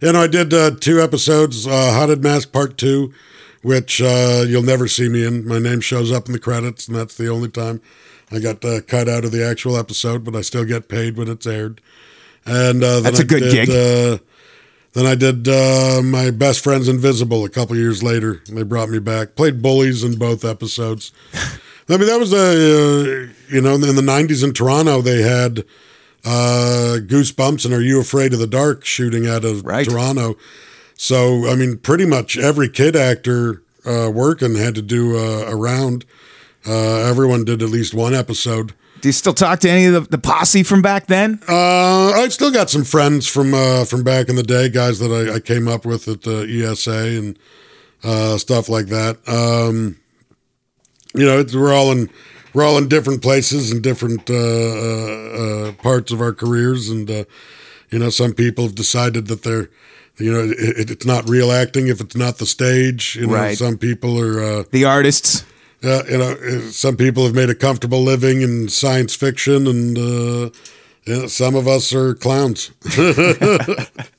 you 0.00 0.12
know, 0.12 0.22
I 0.22 0.26
did 0.26 0.52
uh, 0.52 0.72
two 0.80 1.00
episodes, 1.00 1.66
uh, 1.66 1.70
Haunted 1.92 2.22
Mask 2.24 2.50
Part 2.50 2.76
Two, 2.76 3.12
which 3.62 4.02
uh, 4.02 4.44
you'll 4.46 4.64
never 4.64 4.88
see 4.88 5.08
me 5.08 5.24
in. 5.24 5.46
My 5.46 5.60
name 5.60 5.80
shows 5.80 6.10
up 6.10 6.26
in 6.26 6.32
the 6.32 6.40
credits, 6.40 6.88
and 6.88 6.96
that's 6.96 7.16
the 7.16 7.28
only 7.28 7.48
time 7.48 7.80
I 8.32 8.38
got 8.40 8.64
uh, 8.64 8.80
cut 8.80 9.08
out 9.08 9.24
of 9.24 9.32
the 9.32 9.44
actual 9.46 9.76
episode, 9.76 10.24
but 10.24 10.34
I 10.34 10.40
still 10.40 10.64
get 10.64 10.88
paid 10.88 11.16
when 11.16 11.28
it's 11.28 11.46
aired. 11.46 11.80
And 12.46 12.82
uh, 12.82 12.94
then 13.00 13.02
That's 13.04 13.20
a 13.20 13.22
I 13.22 13.26
good 13.26 13.40
did, 13.40 13.68
gig. 13.68 13.70
Uh, 13.70 14.18
then 14.94 15.06
I 15.06 15.14
did 15.14 15.48
uh, 15.48 16.00
my 16.02 16.30
best 16.30 16.62
friends 16.64 16.88
Invisible 16.88 17.44
a 17.44 17.48
couple 17.48 17.76
years 17.76 18.02
later. 18.02 18.42
They 18.48 18.62
brought 18.62 18.88
me 18.90 18.98
back. 18.98 19.36
Played 19.36 19.62
bullies 19.62 20.02
in 20.04 20.18
both 20.18 20.44
episodes. 20.44 21.12
I 21.88 21.96
mean, 21.96 22.06
that 22.06 22.18
was 22.18 22.32
a 22.32 22.36
uh, 22.38 23.28
you 23.48 23.60
know 23.60 23.74
in 23.74 23.80
the 23.80 24.02
'90s 24.02 24.42
in 24.44 24.52
Toronto 24.52 25.02
they 25.02 25.22
had 25.22 25.60
uh, 26.24 26.98
Goosebumps 27.00 27.64
and 27.64 27.74
Are 27.74 27.80
You 27.82 28.00
Afraid 28.00 28.32
of 28.32 28.38
the 28.38 28.46
Dark 28.46 28.84
shooting 28.84 29.26
out 29.26 29.44
of 29.44 29.64
Right. 29.64 29.86
Toronto. 29.88 30.36
So 30.96 31.48
I 31.50 31.54
mean, 31.54 31.78
pretty 31.78 32.06
much 32.06 32.38
every 32.38 32.68
kid 32.68 32.94
actor 32.96 33.62
uh, 33.84 34.10
working 34.12 34.54
had 34.56 34.74
to 34.76 34.82
do 34.82 35.16
uh, 35.16 35.46
a 35.50 35.56
round. 35.56 36.04
Uh, 36.66 37.08
everyone 37.08 37.44
did 37.44 37.62
at 37.62 37.68
least 37.70 37.94
one 37.94 38.14
episode. 38.14 38.72
Do 39.00 39.08
you 39.08 39.12
still 39.12 39.32
talk 39.34 39.58
to 39.60 39.70
any 39.70 39.86
of 39.86 39.94
the, 39.94 40.00
the 40.16 40.18
posse 40.18 40.62
from 40.62 40.80
back 40.80 41.06
then? 41.08 41.40
Uh, 41.48 42.10
I 42.12 42.28
still 42.28 42.52
got 42.52 42.70
some 42.70 42.84
friends 42.84 43.26
from 43.26 43.52
uh, 43.52 43.84
from 43.84 44.04
back 44.04 44.28
in 44.28 44.36
the 44.36 44.44
day, 44.44 44.68
guys 44.68 45.00
that 45.00 45.10
I, 45.10 45.34
I 45.36 45.40
came 45.40 45.66
up 45.66 45.84
with 45.84 46.06
at 46.06 46.22
the 46.22 46.42
ESA 46.42 47.18
and 47.18 47.38
uh, 48.04 48.38
stuff 48.38 48.68
like 48.68 48.86
that. 48.86 49.18
Um, 49.26 49.96
you 51.14 51.26
know, 51.26 51.40
it's, 51.40 51.52
we're 51.54 51.72
all 51.74 51.90
in 51.90 52.10
we're 52.54 52.62
all 52.64 52.78
in 52.78 52.86
different 52.88 53.22
places 53.22 53.72
and 53.72 53.82
different 53.82 54.30
uh, 54.30 54.34
uh, 54.34 55.66
uh, 55.68 55.72
parts 55.82 56.12
of 56.12 56.20
our 56.20 56.32
careers, 56.32 56.88
and 56.88 57.10
uh, 57.10 57.24
you 57.90 57.98
know, 57.98 58.08
some 58.10 58.32
people 58.34 58.64
have 58.64 58.76
decided 58.76 59.26
that 59.26 59.42
they're 59.42 59.68
you 60.18 60.30
know 60.32 60.44
it, 60.56 60.90
it's 60.92 61.04
not 61.06 61.28
real 61.28 61.50
acting 61.50 61.88
if 61.88 62.00
it's 62.00 62.14
not 62.14 62.38
the 62.38 62.46
stage. 62.46 63.16
You 63.16 63.26
know, 63.26 63.34
Right. 63.34 63.58
some 63.58 63.78
people 63.78 64.16
are. 64.20 64.42
Uh, 64.60 64.64
The 64.70 64.84
artists. 64.84 65.44
Uh, 65.84 66.02
you 66.08 66.18
know, 66.18 66.32
uh, 66.32 66.60
some 66.70 66.96
people 66.96 67.24
have 67.24 67.34
made 67.34 67.50
a 67.50 67.54
comfortable 67.54 68.02
living 68.02 68.42
in 68.42 68.68
science 68.68 69.14
fiction, 69.14 69.66
and 69.66 69.98
uh, 69.98 70.50
you 71.04 71.16
know, 71.16 71.26
some 71.26 71.56
of 71.56 71.66
us 71.66 71.92
are 71.92 72.14
clowns. 72.14 72.70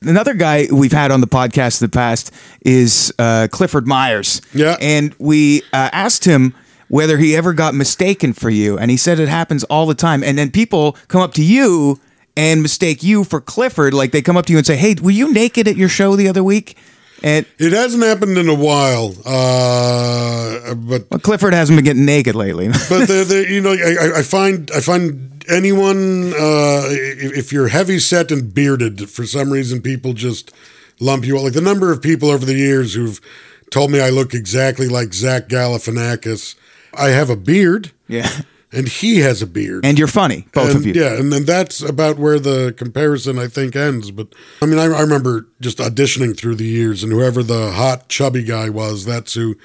Another 0.02 0.34
guy 0.34 0.68
we've 0.70 0.92
had 0.92 1.10
on 1.10 1.20
the 1.22 1.26
podcast 1.26 1.80
in 1.80 1.86
the 1.86 1.90
past 1.90 2.30
is 2.60 3.12
uh, 3.18 3.48
Clifford 3.50 3.86
Myers. 3.86 4.42
Yeah. 4.52 4.76
And 4.80 5.14
we 5.18 5.62
uh, 5.72 5.88
asked 5.92 6.26
him 6.26 6.54
whether 6.88 7.16
he 7.16 7.34
ever 7.34 7.54
got 7.54 7.74
mistaken 7.74 8.34
for 8.34 8.50
you. 8.50 8.78
And 8.78 8.90
he 8.90 8.98
said 8.98 9.18
it 9.18 9.28
happens 9.28 9.64
all 9.64 9.86
the 9.86 9.94
time. 9.94 10.22
And 10.22 10.36
then 10.36 10.50
people 10.50 10.92
come 11.08 11.22
up 11.22 11.32
to 11.34 11.42
you 11.42 12.00
and 12.36 12.60
mistake 12.60 13.02
you 13.02 13.24
for 13.24 13.40
Clifford. 13.40 13.94
Like 13.94 14.12
they 14.12 14.20
come 14.20 14.36
up 14.36 14.44
to 14.46 14.52
you 14.52 14.58
and 14.58 14.66
say, 14.66 14.76
hey, 14.76 14.94
were 15.00 15.10
you 15.10 15.32
naked 15.32 15.66
at 15.66 15.76
your 15.76 15.88
show 15.88 16.16
the 16.16 16.28
other 16.28 16.44
week? 16.44 16.76
And 17.24 17.46
It 17.58 17.72
hasn't 17.72 18.02
happened 18.02 18.36
in 18.36 18.50
a 18.50 18.54
while, 18.54 19.14
uh, 19.24 20.74
but 20.74 21.10
well, 21.10 21.18
Clifford 21.20 21.54
hasn't 21.54 21.78
been 21.78 21.84
getting 21.86 22.04
naked 22.04 22.34
lately. 22.34 22.68
but 22.90 23.08
the, 23.08 23.24
the, 23.26 23.46
you 23.48 23.62
know, 23.62 23.72
I, 23.72 24.18
I 24.18 24.22
find 24.22 24.70
I 24.76 24.80
find 24.80 25.42
anyone 25.48 26.34
uh, 26.34 26.82
if 26.84 27.32
if 27.38 27.52
you're 27.52 27.68
heavy 27.68 27.98
set 27.98 28.30
and 28.30 28.52
bearded, 28.52 29.08
for 29.08 29.24
some 29.24 29.50
reason, 29.50 29.80
people 29.80 30.12
just 30.12 30.52
lump 31.00 31.24
you. 31.24 31.38
out. 31.38 31.44
Like 31.44 31.54
the 31.54 31.62
number 31.62 31.90
of 31.90 32.02
people 32.02 32.28
over 32.28 32.44
the 32.44 32.52
years 32.52 32.92
who've 32.92 33.18
told 33.70 33.90
me 33.90 34.02
I 34.02 34.10
look 34.10 34.34
exactly 34.34 34.88
like 34.88 35.14
Zach 35.14 35.48
Galifianakis. 35.48 36.56
I 36.92 37.08
have 37.08 37.30
a 37.30 37.36
beard, 37.36 37.90
yeah. 38.06 38.28
And 38.74 38.88
he 38.88 39.20
has 39.20 39.42
a 39.42 39.46
beard. 39.46 39.84
And 39.84 39.98
you're 39.98 40.08
funny, 40.08 40.46
both 40.52 40.70
and, 40.70 40.76
of 40.76 40.86
you. 40.86 40.92
Yeah, 40.94 41.18
and 41.18 41.32
then 41.32 41.44
that's 41.44 41.80
about 41.80 42.18
where 42.18 42.38
the 42.38 42.74
comparison 42.76 43.38
I 43.38 43.48
think 43.48 43.76
ends. 43.76 44.10
But 44.10 44.28
I 44.62 44.66
mean, 44.66 44.78
I, 44.78 44.84
I 44.84 45.00
remember 45.00 45.46
just 45.60 45.78
auditioning 45.78 46.36
through 46.36 46.56
the 46.56 46.66
years, 46.66 47.02
and 47.02 47.12
whoever 47.12 47.42
the 47.42 47.72
hot 47.72 48.08
chubby 48.08 48.42
guy 48.42 48.68
was, 48.68 49.04
that's 49.04 49.34
who, 49.34 49.56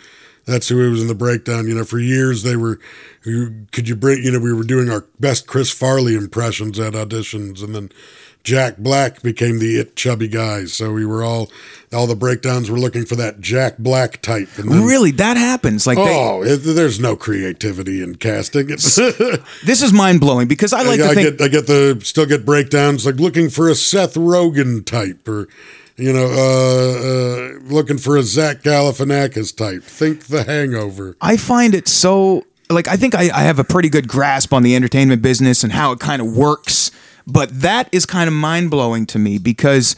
that's 0.45 0.69
who 0.69 0.77
was 0.89 1.01
in 1.01 1.07
the 1.07 1.15
breakdown. 1.15 1.67
You 1.67 1.75
know, 1.75 1.85
for 1.85 1.99
years 1.99 2.43
they 2.43 2.55
were, 2.55 2.79
could 3.23 3.89
you 3.89 3.95
bring? 3.95 4.23
You 4.23 4.31
know, 4.31 4.39
we 4.39 4.53
were 4.53 4.63
doing 4.63 4.89
our 4.89 5.05
best 5.19 5.47
Chris 5.47 5.71
Farley 5.71 6.15
impressions 6.15 6.79
at 6.79 6.93
auditions, 6.93 7.63
and 7.63 7.75
then 7.75 7.89
Jack 8.49 8.77
Black 8.77 9.21
became 9.21 9.59
the 9.59 9.75
it 9.77 9.95
chubby 9.95 10.27
guy. 10.27 10.65
So 10.65 10.91
we 10.91 11.05
were 11.05 11.23
all, 11.23 11.51
all 11.93 12.07
the 12.07 12.15
breakdowns 12.15 12.71
were 12.71 12.79
looking 12.79 13.05
for 13.05 13.15
that 13.15 13.41
Jack 13.41 13.77
Black 13.77 14.23
type. 14.23 14.49
Then, 14.53 14.69
Really, 14.69 15.11
that 15.11 15.37
happens. 15.37 15.85
Like 15.85 15.99
they, 15.99 16.15
Oh, 16.15 16.41
it, 16.41 16.57
there's 16.57 16.99
no 16.99 17.15
creativity 17.15 18.01
in 18.01 18.15
casting. 18.15 18.69
This 18.69 19.83
is 19.83 19.93
mind 19.93 20.19
blowing 20.19 20.47
because 20.47 20.73
I 20.73 20.81
like 20.81 20.99
I, 20.99 21.03
to 21.03 21.09
I 21.09 21.13
think 21.13 21.37
get 21.37 21.41
I 21.45 21.47
get 21.47 21.67
the 21.67 22.01
still 22.03 22.25
get 22.25 22.43
breakdowns 22.43 23.05
like 23.05 23.17
looking 23.17 23.51
for 23.51 23.69
a 23.69 23.75
Seth 23.75 24.15
Rogen 24.15 24.83
type 24.83 25.27
or 25.27 25.47
You 25.97 26.11
know, 26.11 26.25
uh, 26.25 26.99
uh, 27.03 27.59
looking 27.71 27.99
for 27.99 28.17
a 28.17 28.23
Zach 28.23 28.63
Galifianakis 28.63 29.55
type. 29.55 29.83
Think 29.83 30.25
The 30.25 30.43
Hangover. 30.43 31.17
I 31.21 31.37
find 31.37 31.75
it 31.75 31.87
so 31.87 32.45
like 32.71 32.87
I 32.87 32.95
think 32.97 33.13
I, 33.13 33.29
I 33.33 33.43
have 33.43 33.59
a 33.59 33.63
pretty 33.63 33.89
good 33.89 34.07
grasp 34.07 34.53
on 34.53 34.63
the 34.63 34.75
entertainment 34.75 35.21
business 35.21 35.63
and 35.63 35.71
how 35.73 35.91
it 35.91 35.99
kind 35.99 36.21
of 36.21 36.35
works, 36.35 36.91
but 37.27 37.61
that 37.61 37.89
is 37.91 38.05
kind 38.05 38.27
of 38.27 38.33
mind 38.33 38.69
blowing 38.71 39.05
to 39.07 39.19
me 39.19 39.37
because 39.37 39.95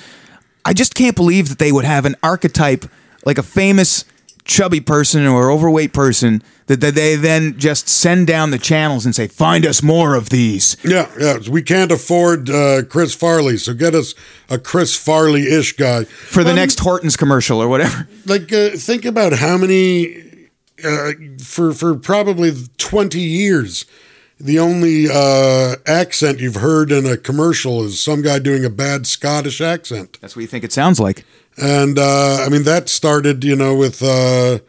I 0.65 0.73
just 0.73 0.93
can't 0.95 1.15
believe 1.15 1.49
that 1.49 1.59
they 1.59 1.71
would 1.71 1.85
have 1.85 2.05
an 2.05 2.15
archetype 2.21 2.85
like 3.25 3.37
a 3.37 3.43
famous 3.43 4.05
chubby 4.43 4.81
person 4.81 5.27
or 5.27 5.51
overweight 5.51 5.93
person 5.93 6.41
that, 6.65 6.81
that 6.81 6.95
they 6.95 7.15
then 7.15 7.57
just 7.59 7.87
send 7.87 8.25
down 8.27 8.49
the 8.51 8.57
channels 8.57 9.05
and 9.05 9.13
say, 9.15 9.27
"Find 9.27 9.65
us 9.65 9.83
more 9.83 10.15
of 10.15 10.29
these." 10.29 10.77
Yeah, 10.83 11.09
yeah. 11.19 11.37
We 11.49 11.61
can't 11.61 11.91
afford 11.91 12.49
uh, 12.49 12.83
Chris 12.89 13.13
Farley, 13.13 13.57
so 13.57 13.73
get 13.73 13.93
us 13.93 14.15
a 14.49 14.57
Chris 14.57 14.95
Farley-ish 14.95 15.73
guy 15.77 16.05
for 16.05 16.43
the 16.43 16.51
Um, 16.51 16.55
next 16.55 16.79
Hortons 16.79 17.15
commercial 17.17 17.61
or 17.61 17.67
whatever. 17.67 18.07
Like, 18.25 18.51
uh, 18.53 18.69
think 18.71 19.05
about 19.05 19.33
how 19.33 19.57
many 19.57 20.23
uh, 20.83 21.11
for 21.43 21.73
for 21.73 21.95
probably 21.95 22.51
twenty 22.77 23.21
years. 23.21 23.85
The 24.43 24.59
only 24.59 25.07
uh, 25.07 25.75
accent 25.85 26.39
you've 26.39 26.55
heard 26.55 26.91
in 26.91 27.05
a 27.05 27.15
commercial 27.17 27.83
is 27.83 27.99
some 27.99 28.21
guy 28.21 28.39
doing 28.39 28.65
a 28.65 28.69
bad 28.69 29.05
Scottish 29.05 29.61
accent. 29.61 30.17
That's 30.19 30.35
what 30.35 30.41
you 30.41 30.47
think 30.47 30.63
it 30.63 30.73
sounds 30.73 30.99
like. 30.99 31.25
And 31.57 31.99
uh, 31.99 32.43
I 32.45 32.49
mean 32.49 32.63
that 32.63 32.89
started, 32.89 33.43
you 33.43 33.55
know, 33.55 33.75
with 33.75 34.01
uh, 34.01 34.59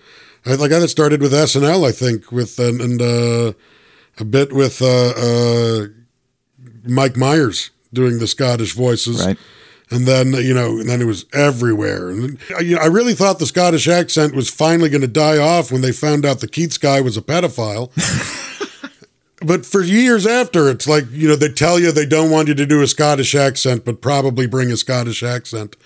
I- 0.45 0.55
like 0.55 0.71
that 0.71 0.89
started 0.89 1.21
with 1.23 1.33
SNL, 1.33 1.89
I 1.89 1.93
think, 1.93 2.31
with 2.33 2.59
and, 2.59 2.81
and 2.81 3.01
uh, 3.01 3.53
a 4.19 4.25
bit 4.25 4.53
with 4.53 4.83
uh, 4.83 5.13
uh, 5.17 5.87
Mike 6.85 7.17
Myers 7.17 7.71
doing 7.93 8.19
the 8.19 8.27
Scottish 8.27 8.73
voices, 8.75 9.25
Right. 9.25 9.39
And 9.91 10.07
then 10.07 10.33
you 10.33 10.55
know, 10.55 10.79
and 10.79 10.89
then 10.89 11.01
it 11.03 11.05
was 11.07 11.27
everywhere. 11.35 12.09
And 12.11 12.39
I, 12.57 12.61
you 12.61 12.77
know, 12.77 12.83
I 12.83 12.87
really 12.87 13.13
thought 13.15 13.39
the 13.39 13.47
Scottish 13.47 13.87
accent 13.89 14.35
was 14.35 14.49
finally 14.51 14.89
going 14.89 15.03
to 15.03 15.07
die 15.07 15.37
off 15.39 15.71
when 15.71 15.83
they 15.83 15.93
found 15.93 16.25
out 16.25 16.41
the 16.41 16.49
Keats 16.49 16.79
guy 16.79 17.01
was 17.03 17.17
a 17.19 17.23
pedophile. 17.23 17.91
But 19.45 19.67
for 19.67 19.83
years 19.83 20.27
after, 20.27 20.69
it's 20.69 20.87
like, 20.87 21.05
you 21.11 21.29
know, 21.29 21.37
they 21.37 21.49
tell 21.49 21.79
you 21.79 21.93
they 21.93 22.07
don't 22.07 22.31
want 22.31 22.49
you 22.49 22.55
to 22.55 22.67
do 22.67 22.83
a 22.83 22.87
Scottish 22.87 23.35
accent, 23.35 23.85
but 23.85 24.01
probably 24.01 24.47
bring 24.47 24.71
a 24.71 24.77
Scottish 24.77 25.23
accent. 25.23 25.77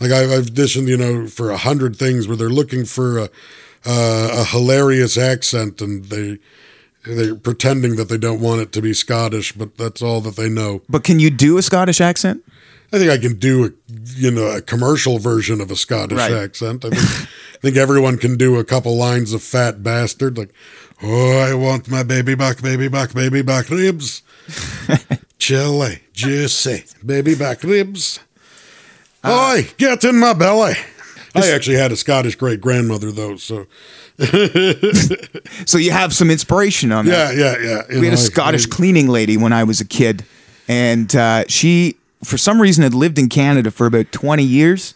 Like 0.00 0.10
I've, 0.10 0.30
auditioned, 0.30 0.88
you 0.88 0.96
know, 0.96 1.26
for 1.28 1.50
a 1.50 1.56
hundred 1.56 1.96
things 1.96 2.26
where 2.26 2.36
they're 2.36 2.48
looking 2.48 2.84
for 2.84 3.18
a, 3.18 3.24
uh, 3.84 4.28
a 4.32 4.44
hilarious 4.44 5.16
accent 5.16 5.80
and 5.80 6.04
they, 6.06 6.38
they're 7.04 7.34
pretending 7.34 7.96
that 7.96 8.08
they 8.08 8.18
don't 8.18 8.40
want 8.40 8.60
it 8.60 8.72
to 8.72 8.82
be 8.82 8.94
Scottish, 8.94 9.52
but 9.52 9.76
that's 9.76 10.02
all 10.02 10.20
that 10.22 10.36
they 10.36 10.48
know. 10.48 10.82
But 10.88 11.04
can 11.04 11.18
you 11.20 11.30
do 11.30 11.58
a 11.58 11.62
Scottish 11.62 12.00
accent? 12.00 12.42
I 12.92 12.98
think 12.98 13.10
I 13.10 13.16
can 13.16 13.38
do 13.38 13.64
a, 13.64 13.70
you 14.16 14.30
know, 14.30 14.46
a 14.46 14.60
commercial 14.60 15.18
version 15.18 15.60
of 15.60 15.70
a 15.70 15.76
Scottish 15.76 16.18
Right. 16.18 16.32
accent. 16.32 16.84
I 16.84 16.90
think, 16.90 17.02
I 17.54 17.58
think 17.58 17.76
everyone 17.76 18.18
can 18.18 18.36
do 18.36 18.58
a 18.58 18.64
couple 18.64 18.96
lines 18.96 19.32
of 19.32 19.42
fat 19.42 19.82
bastard, 19.82 20.36
like, 20.36 20.50
"Oh, 21.02 21.38
I 21.38 21.54
want 21.54 21.88
my 21.88 22.02
baby 22.02 22.34
back, 22.34 22.62
baby 22.62 22.88
back, 22.88 23.12
baby 23.14 23.42
back 23.42 23.68
ribs, 23.70 24.22
chili, 25.38 26.00
juicy, 26.12 26.84
baby 27.04 27.34
back 27.34 27.62
ribs. 27.62 28.20
Uh, 29.24 29.54
Oi, 29.56 29.68
get 29.78 30.04
in 30.04 30.18
my 30.18 30.32
belly." 30.32 30.74
I 31.34 31.50
actually 31.50 31.76
had 31.76 31.92
a 31.92 31.96
Scottish 31.96 32.36
great 32.36 32.60
grandmother 32.60 33.10
though, 33.10 33.36
so 33.36 33.66
So 35.66 35.78
you 35.78 35.90
have 35.90 36.14
some 36.14 36.30
inspiration 36.30 36.92
on 36.92 37.06
that. 37.06 37.34
yeah, 37.34 37.56
yeah, 37.56 37.66
yeah. 37.66 37.82
You 37.94 38.00
we 38.00 38.06
had 38.06 38.12
know, 38.12 38.20
a 38.20 38.22
Scottish 38.22 38.66
I- 38.66 38.70
cleaning 38.70 39.08
lady 39.08 39.36
when 39.38 39.52
I 39.52 39.64
was 39.64 39.80
a 39.80 39.84
kid, 39.86 40.24
and 40.68 41.14
uh, 41.16 41.44
she, 41.48 41.96
for 42.22 42.36
some 42.36 42.60
reason, 42.60 42.82
had 42.82 42.92
lived 42.94 43.18
in 43.18 43.28
Canada 43.30 43.70
for 43.70 43.86
about 43.86 44.12
20 44.12 44.42
years, 44.44 44.94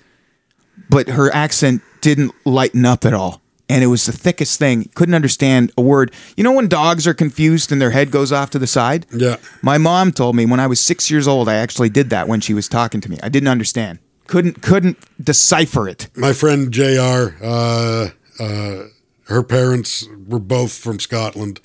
but 0.91 1.09
her 1.09 1.33
accent 1.35 1.81
didn't 2.03 2.33
lighten 2.45 2.85
up 2.85 3.05
at 3.07 3.15
all. 3.15 3.41
And 3.69 3.83
it 3.83 3.89
was 3.89 4.07
the 4.07 4.13
thickest 4.13 4.59
thing. 4.59 4.91
Couldn't 4.95 5.15
understand 5.15 5.73
a 5.77 5.83
word. 5.83 6.13
You 6.37 6.45
know 6.45 6.53
when 6.53 6.69
dogs 6.69 7.07
are 7.07 7.15
confused 7.15 7.73
and 7.73 7.81
their 7.81 7.91
head 7.91 8.13
goes 8.13 8.31
off 8.31 8.51
to 8.51 8.61
the 8.61 8.67
side? 8.67 9.07
Yeah. 9.13 9.37
My 9.61 9.77
mom 9.77 10.13
told 10.13 10.37
me 10.37 10.47
when 10.47 10.61
I 10.61 10.69
was 10.69 10.79
six 10.79 11.11
years 11.11 11.27
old, 11.27 11.49
I 11.49 11.55
actually 11.55 11.89
did 11.89 12.11
that 12.11 12.29
when 12.29 12.41
she 12.41 12.55
was 12.55 12.69
talking 12.69 13.01
to 13.01 13.11
me. 13.11 13.19
I 13.25 13.29
didn't 13.29 13.49
understand. 13.49 13.99
Couldn't 14.29 14.61
couldn't 14.63 14.99
decipher 15.23 15.89
it. 15.89 16.09
my 16.17 16.33
friend 16.33 16.73
Jr. 16.73 17.37
Uh, 17.43 18.09
uh, 18.41 18.83
her 19.29 19.43
parents 19.43 20.07
were 20.27 20.41
both 20.41 20.73
from 20.73 20.99
Scotland, 21.01 21.61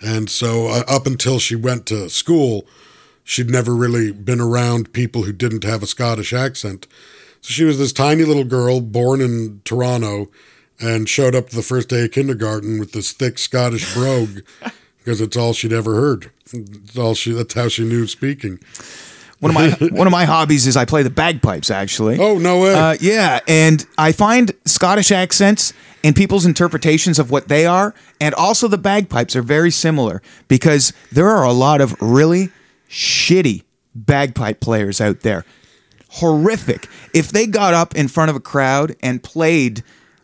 and 0.00 0.28
so 0.30 0.68
uh, 0.68 0.82
up 0.86 1.06
until 1.06 1.38
she 1.38 1.56
went 1.56 1.86
to 1.86 2.08
school, 2.10 2.66
she'd 3.24 3.50
never 3.50 3.74
really 3.74 4.12
been 4.12 4.40
around 4.40 4.92
people 4.92 5.22
who 5.22 5.32
didn't 5.32 5.64
have 5.64 5.82
a 5.82 5.86
Scottish 5.86 6.32
accent. 6.32 6.86
So 7.40 7.50
she 7.52 7.64
was 7.64 7.78
this 7.78 7.92
tiny 7.92 8.24
little 8.24 8.44
girl 8.44 8.80
born 8.82 9.20
in 9.20 9.62
Toronto, 9.64 10.28
and 10.80 11.08
showed 11.08 11.34
up 11.34 11.50
the 11.50 11.62
first 11.62 11.88
day 11.88 12.04
of 12.04 12.12
kindergarten 12.12 12.78
with 12.78 12.92
this 12.92 13.12
thick 13.12 13.38
Scottish 13.38 13.92
brogue. 13.94 14.40
Because 15.04 15.20
it's 15.20 15.36
all 15.36 15.52
she'd 15.52 15.72
ever 15.72 15.96
heard. 15.96 16.30
It's 16.52 16.96
all 16.96 17.14
she. 17.16 17.32
That's 17.32 17.54
how 17.54 17.66
she 17.66 17.82
knew 17.84 18.06
speaking. 18.06 18.60
One 19.40 19.50
of 19.50 19.54
my 19.56 19.70
one 19.90 20.06
of 20.06 20.12
my 20.12 20.26
hobbies 20.26 20.68
is 20.68 20.76
I 20.76 20.84
play 20.84 21.02
the 21.02 21.10
bagpipes. 21.10 21.72
Actually, 21.72 22.20
Oh 22.20 22.38
no 22.38 22.60
way! 22.60 22.72
Uh, 22.72 22.96
yeah, 23.00 23.40
and 23.48 23.84
I 23.98 24.12
find 24.12 24.52
Scottish 24.64 25.10
accents 25.10 25.72
and 26.04 26.14
people's 26.14 26.46
interpretations 26.46 27.18
of 27.18 27.32
what 27.32 27.48
they 27.48 27.66
are, 27.66 27.96
and 28.20 28.32
also 28.36 28.68
the 28.68 28.78
bagpipes 28.78 29.34
are 29.34 29.42
very 29.42 29.72
similar 29.72 30.22
because 30.46 30.92
there 31.10 31.28
are 31.28 31.42
a 31.44 31.52
lot 31.52 31.80
of 31.80 32.00
really 32.00 32.50
shitty 32.88 33.64
bagpipe 33.96 34.60
players 34.60 35.00
out 35.00 35.22
there. 35.22 35.44
Horrific. 36.10 36.88
If 37.12 37.32
they 37.32 37.48
got 37.48 37.74
up 37.74 37.96
in 37.96 38.06
front 38.06 38.30
of 38.30 38.36
a 38.36 38.40
crowd 38.40 38.94
and 39.02 39.20
played 39.20 39.82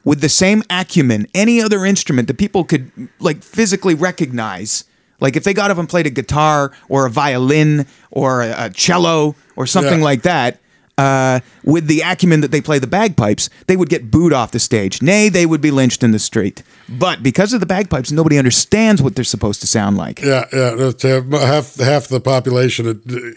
with 0.09 0.23
the 0.23 0.29
same 0.31 0.63
acumen, 0.71 1.27
any 1.35 1.61
other 1.61 1.85
instrument 1.85 2.29
that 2.29 2.39
people 2.39 2.65
could 2.65 2.91
like 3.21 3.43
physically 3.43 3.95
recognize, 3.95 4.85
like 5.21 5.37
if 5.37 5.45
they 5.45 5.53
got 5.53 5.71
up 5.71 5.77
and 5.77 5.87
played 5.87 6.07
a 6.07 6.11
guitar 6.11 6.73
or 6.89 7.05
a 7.05 7.11
violin 7.11 7.87
or 8.11 8.41
a, 8.43 8.55
a 8.67 8.71
cello 8.71 9.35
or 9.55 9.67
something 9.67 9.99
Yeah. 9.99 10.05
like 10.11 10.23
that, 10.23 10.61
uh, 10.97 11.41
with 11.63 11.87
the 11.89 12.01
acumen 12.01 12.41
that 12.41 12.51
they 12.51 12.63
play 12.63 12.79
the 12.79 12.87
bagpipes, 12.87 13.51
they 13.67 13.77
would 13.77 13.91
get 13.91 14.11
booed 14.11 14.33
off 14.33 14.51
the 14.51 14.59
stage. 14.59 15.03
Nay, 15.03 15.29
they 15.29 15.45
would 15.47 15.61
be 15.61 15.71
lynched 15.71 16.03
in 16.03 16.11
the 16.13 16.19
street. 16.19 16.63
But 16.89 17.23
because 17.23 17.53
of 17.53 17.61
the 17.61 17.67
bagpipes, 17.67 18.11
nobody 18.11 18.39
understands 18.39 19.03
what 19.03 19.15
they're 19.15 19.25
supposed 19.37 19.61
to 19.61 19.67
sound 19.67 19.99
like. 19.99 20.21
Yeah, 20.23 20.47
yeah. 20.53 20.91
half 21.53 21.77
half 21.77 22.09
the 22.09 22.21
population, 22.25 22.85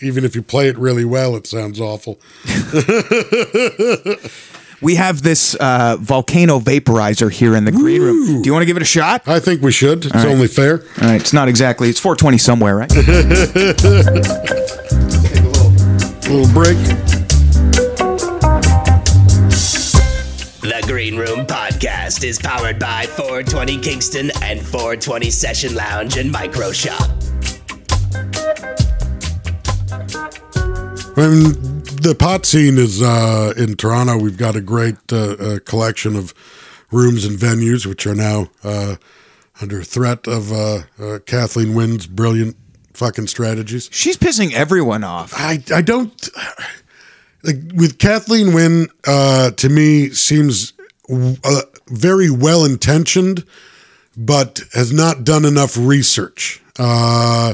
even 0.01 0.23
if 0.23 0.36
you 0.36 0.41
play 0.41 0.69
it 0.69 0.77
really 0.77 1.05
well, 1.05 1.36
it 1.36 1.45
sounds 1.45 1.79
awful. 1.81 2.17
We 4.81 4.95
have 4.95 5.21
this 5.21 5.53
uh, 5.55 5.97
volcano 5.99 6.59
vaporizer 6.59 7.31
here 7.31 7.55
in 7.55 7.65
the 7.65 7.71
green 7.71 8.01
room. 8.01 8.41
Do 8.41 8.47
you 8.47 8.51
want 8.51 8.63
to 8.63 8.65
give 8.65 8.77
it 8.77 8.81
a 8.81 8.85
shot? 8.85 9.27
I 9.27 9.39
think 9.39 9.61
we 9.61 9.71
should. 9.71 10.05
It's 10.05 10.15
right. 10.15 10.25
only 10.25 10.47
fair. 10.47 10.81
All 11.01 11.07
right, 11.07 11.21
it's 11.21 11.33
not 11.33 11.47
exactly. 11.47 11.87
It's 11.87 11.99
420 11.99 12.39
somewhere, 12.39 12.75
right? 12.77 12.91
A 12.91 12.95
little 16.27 16.51
break. 16.51 16.77
The 20.61 20.83
Green 20.87 21.15
Room 21.15 21.45
Podcast 21.45 22.23
is 22.23 22.39
powered 22.39 22.79
by 22.79 23.05
420 23.05 23.77
Kingston 23.81 24.31
and 24.41 24.59
420 24.61 25.29
Session 25.29 25.75
Lounge 25.75 26.17
and 26.17 26.31
Micro 26.31 26.71
Shop. 26.71 27.07
When 31.15 31.80
the 32.01 32.15
pot 32.15 32.45
scene 32.45 32.77
is 32.77 33.01
uh, 33.01 33.53
in 33.55 33.75
Toronto, 33.75 34.17
we've 34.17 34.37
got 34.37 34.55
a 34.55 34.61
great 34.61 34.97
uh, 35.11 35.33
uh, 35.33 35.59
collection 35.59 36.15
of 36.15 36.33
rooms 36.91 37.25
and 37.25 37.37
venues, 37.37 37.85
which 37.85 38.07
are 38.07 38.15
now 38.15 38.49
uh, 38.63 38.95
under 39.61 39.83
threat 39.83 40.27
of 40.27 40.51
uh, 40.51 40.79
uh, 40.99 41.19
Kathleen 41.25 41.75
Wynne's 41.75 42.07
brilliant 42.07 42.57
fucking 42.93 43.27
strategies. 43.27 43.87
She's 43.91 44.17
pissing 44.17 44.51
everyone 44.51 45.03
off. 45.03 45.33
I 45.35 45.63
I 45.73 45.81
don't 45.81 46.29
like 47.43 47.57
with 47.75 47.99
Kathleen 47.99 48.53
Wynne. 48.53 48.87
Uh, 49.05 49.51
to 49.51 49.69
me, 49.69 50.09
seems 50.09 50.73
uh, 51.09 51.61
very 51.87 52.29
well 52.31 52.65
intentioned, 52.65 53.45
but 54.17 54.61
has 54.73 54.91
not 54.91 55.23
done 55.23 55.45
enough 55.45 55.77
research. 55.77 56.61
Uh, 56.79 57.53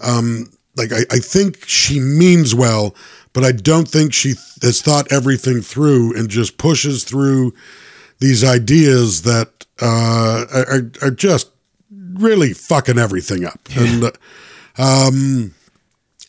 um, 0.00 0.50
like 0.76 0.92
I, 0.92 1.02
I 1.10 1.18
think 1.18 1.66
she 1.66 2.00
means 2.00 2.54
well, 2.54 2.94
but 3.34 3.44
I 3.44 3.52
don't 3.52 3.86
think 3.88 4.14
she 4.14 4.34
has 4.62 4.80
thought 4.80 5.12
everything 5.12 5.60
through 5.60 6.16
and 6.16 6.30
just 6.30 6.56
pushes 6.56 7.04
through 7.04 7.52
these 8.20 8.42
ideas 8.42 9.22
that 9.22 9.66
uh, 9.82 10.46
are, 10.54 10.90
are 11.02 11.10
just 11.10 11.50
really 12.14 12.54
fucking 12.54 12.96
everything 12.96 13.44
up. 13.44 13.60
And 13.76 14.04
uh, 14.04 14.12
um, 14.78 15.54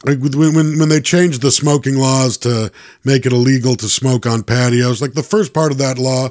like 0.04 0.20
when 0.20 0.54
when 0.54 0.80
when 0.80 0.90
they 0.90 1.00
changed 1.00 1.42
the 1.42 1.52
smoking 1.52 1.96
laws 1.96 2.38
to 2.40 2.72
make 3.04 3.26
it 3.26 3.32
illegal 3.32 3.76
to 3.78 3.88
smoke 3.88 4.26
on 4.26 4.44
patios, 4.44 5.02
like 5.02 5.14
the 5.14 5.24
first 5.24 5.54
part 5.54 5.72
of 5.72 5.78
that 5.78 5.98
law, 5.98 6.30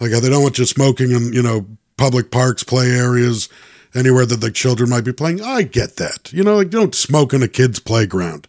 like 0.00 0.10
they 0.10 0.30
don't 0.30 0.42
want 0.42 0.58
you 0.58 0.64
smoking 0.64 1.10
in 1.10 1.32
you 1.32 1.42
know 1.42 1.66
public 1.96 2.30
parks, 2.30 2.64
play 2.64 2.90
areas, 2.90 3.48
anywhere 3.94 4.26
that 4.26 4.40
the 4.40 4.50
children 4.50 4.90
might 4.90 5.04
be 5.04 5.12
playing. 5.12 5.42
I 5.42 5.62
get 5.62 5.96
that, 5.96 6.32
you 6.32 6.42
know, 6.42 6.56
like 6.56 6.70
don't 6.70 6.94
smoke 6.94 7.32
in 7.32 7.42
a 7.42 7.48
kid's 7.48 7.78
playground. 7.78 8.48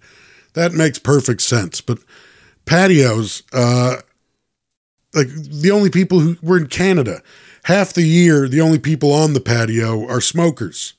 That 0.56 0.74
makes 0.74 0.98
perfect 0.98 1.42
sense, 1.42 1.82
but 1.82 2.00
patios, 2.66 3.44
uh, 3.54 3.98
like 5.14 5.28
the 5.28 5.72
only 5.72 5.90
people 5.90 6.20
who 6.20 6.38
were 6.42 6.58
in 6.58 6.68
Canada. 6.68 7.22
Half 7.64 7.94
the 7.94 8.04
year, 8.04 8.48
the 8.48 8.62
only 8.62 8.80
people 8.80 9.12
on 9.12 9.34
the 9.34 9.42
patio 9.42 10.08
are 10.08 10.22
smokers. 10.22 10.94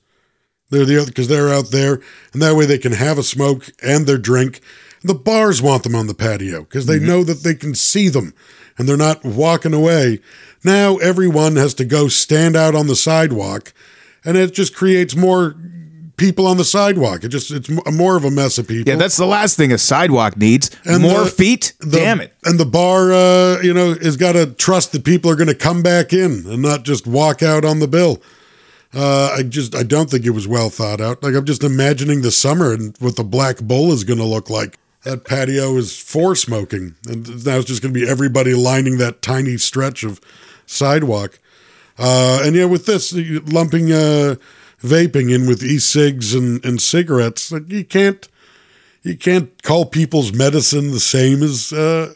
They're 0.71 0.85
the 0.85 0.99
other 1.01 1.07
because 1.07 1.29
they're 1.29 1.53
out 1.53 1.71
there, 1.71 2.01
and 2.33 2.43
that 2.43 2.57
way 2.57 2.67
they 2.67 2.79
can 2.79 2.93
have 2.93 3.19
a 3.19 3.23
smoke 3.23 3.71
and 3.83 4.07
their 4.07 4.19
drink. 4.19 4.61
The 5.03 5.15
bars 5.15 5.63
want 5.63 5.85
them 5.85 5.95
on 5.95 6.07
the 6.07 6.15
patio 6.15 6.63
because 6.63 6.87
they 6.87 6.99
know 6.99 7.23
that 7.25 7.43
they 7.43 7.55
can 7.55 7.75
see 7.75 8.09
them, 8.09 8.35
and 8.77 8.89
they're 8.89 8.97
not 8.97 9.25
walking 9.25 9.73
away. 9.73 10.21
Now 10.65 10.97
everyone 10.97 11.57
has 11.57 11.73
to 11.75 11.85
go 11.85 12.09
stand 12.09 12.57
out 12.57 12.75
on 12.75 12.89
the 12.89 12.97
sidewalk, 12.97 13.73
and 14.25 14.37
it 14.37 14.53
just 14.53 14.75
creates 14.75 15.15
more 15.15 15.55
people 16.17 16.47
on 16.47 16.57
the 16.57 16.65
sidewalk. 16.65 17.25
It 17.25 17.29
just 17.29 17.51
it's 17.51 17.69
more 17.69 18.17
of 18.17 18.25
a 18.25 18.31
mess 18.31 18.59
of 18.59 18.67
people. 18.69 18.91
Yeah, 18.91 18.97
that's 18.97 19.17
the 19.17 19.27
last 19.27 19.57
thing 19.57 19.73
a 19.73 19.79
sidewalk 19.79 20.37
needs. 20.37 20.71
And 20.85 21.03
More 21.03 21.25
the- 21.25 21.31
feet. 21.31 21.75
the- 21.81 21.99
Damn 21.99 22.21
it. 22.21 22.35
And 22.45 22.59
the 22.59 22.65
bar, 22.67 23.13
uh, 23.13 23.61
you 23.63 23.73
know, 23.75 23.95
has 23.95 24.17
got 24.17 24.33
to 24.33 24.47
trust 24.47 24.93
that 24.93 25.05
people 25.05 25.31
are 25.31 25.37
going 25.37 25.49
to 25.49 25.55
come 25.55 25.83
back 25.83 26.13
in 26.13 26.45
and 26.47 26.63
not 26.63 26.85
just 26.85 27.07
walk 27.07 27.43
out 27.43 27.65
on 27.65 27.81
the 27.81 27.89
bill. 27.89 28.23
Uh, 28.95 29.35
I 29.37 29.43
just, 29.43 29.75
I 29.75 29.83
don't 29.83 30.09
think 30.09 30.25
it 30.25 30.31
was 30.31 30.49
well 30.49 30.71
thought 30.71 31.01
out. 31.01 31.23
Like 31.23 31.35
I'm 31.35 31.45
just 31.45 31.63
imagining 31.65 32.23
the 32.23 32.31
summer 32.31 32.73
and 32.73 32.97
what 32.99 33.17
the 33.17 33.25
Black 33.25 33.59
Bull 33.59 33.93
is 33.93 34.05
going 34.05 34.19
to 34.19 34.25
look 34.25 34.49
like. 34.49 34.79
That 35.03 35.25
patio 35.25 35.77
is 35.77 35.97
for 35.97 36.35
smoking, 36.35 36.97
and 37.07 37.29
now 37.47 37.59
it's 37.59 37.67
just 37.67 37.81
going 37.81 37.95
to 37.95 38.01
be 38.01 38.09
everybody 38.09 38.55
lining 38.55 38.99
that 38.99 39.23
tiny 39.23 39.57
stretch 39.57 40.03
of 40.03 40.21
sidewalk. 40.67 41.39
Uh, 41.97 42.41
and 42.43 42.57
yeah, 42.57 42.65
with 42.65 42.87
this 42.87 43.13
lumping 43.15 43.93
uh, 43.93 44.35
vaping 44.83 45.35
in 45.35 45.47
with 45.47 45.63
e-cigs 45.63 46.35
and, 46.35 46.65
and 46.65 46.81
cigarettes, 46.81 47.53
like, 47.53 47.71
you 47.71 47.85
can't 47.85 48.29
you 49.03 49.17
can't 49.17 49.63
call 49.63 49.87
people's 49.87 50.33
medicine 50.33 50.91
the 50.91 51.01
same 51.01 51.43
as 51.43 51.73
uh, 51.73 52.13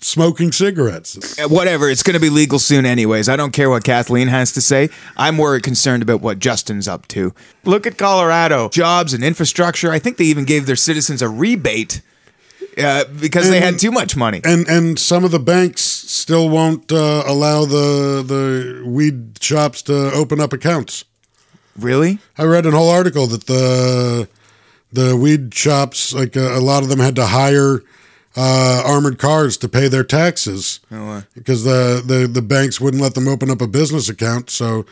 smoking 0.00 0.52
cigarettes. 0.52 1.38
Uh, 1.38 1.48
Whatever. 1.48 1.88
It's 1.90 2.04
going 2.04 2.14
to 2.14 2.20
be 2.20 2.30
legal 2.30 2.60
soon, 2.60 2.86
anyways. 2.86 3.28
I 3.28 3.34
don't 3.34 3.52
care 3.52 3.68
what 3.68 3.82
Kathleen 3.82 4.28
has 4.28 4.52
to 4.52 4.60
say. 4.60 4.90
I'm 5.16 5.34
more 5.34 5.58
concerned 5.58 6.02
about 6.02 6.20
what 6.20 6.38
Justin's 6.38 6.86
up 6.86 7.08
to. 7.08 7.34
Look 7.64 7.86
at 7.86 7.98
Colorado 7.98 8.68
jobs 8.68 9.12
and 9.12 9.24
infrastructure. 9.24 9.90
I 9.90 9.98
think 9.98 10.18
they 10.18 10.24
even 10.24 10.44
gave 10.44 10.66
their 10.66 10.76
citizens 10.76 11.20
a 11.20 11.28
rebate 11.28 12.00
uh, 12.78 13.04
because 13.20 13.50
they 13.50 13.60
had 13.60 13.78
too 13.78 13.90
much 13.90 14.16
money. 14.16 14.40
And 14.44 14.68
and 14.68 14.98
some 14.98 15.24
of 15.24 15.30
the 15.30 15.40
banks 15.40 15.82
still 15.82 16.48
won't 16.48 16.92
uh, 16.92 17.24
allow 17.26 17.64
the 17.64 18.22
the 18.22 18.84
weed 18.86 19.42
shops 19.42 19.82
to 19.82 20.12
open 20.12 20.40
up 20.40 20.52
accounts. 20.52 21.04
Really? 21.78 22.18
I 22.36 22.44
read 22.44 22.66
an 22.66 22.72
whole 22.72 22.90
article 22.90 23.26
that 23.28 23.46
the 23.46 24.28
the 24.92 25.16
weed 25.16 25.54
shops, 25.54 26.12
like 26.12 26.36
uh, 26.36 26.56
a 26.56 26.60
lot 26.60 26.82
of 26.82 26.88
them, 26.88 26.98
had 26.98 27.16
to 27.16 27.26
hire 27.26 27.82
uh, 28.36 28.82
armored 28.84 29.18
cars 29.18 29.56
to 29.58 29.68
pay 29.68 29.88
their 29.88 30.04
taxes 30.04 30.80
oh, 30.90 31.04
wow. 31.04 31.22
because 31.34 31.64
the, 31.64 32.02
the 32.04 32.26
the 32.26 32.42
banks 32.42 32.80
wouldn't 32.80 33.02
let 33.02 33.14
them 33.14 33.28
open 33.28 33.50
up 33.50 33.60
a 33.60 33.66
business 33.66 34.08
account. 34.08 34.50
So 34.50 34.84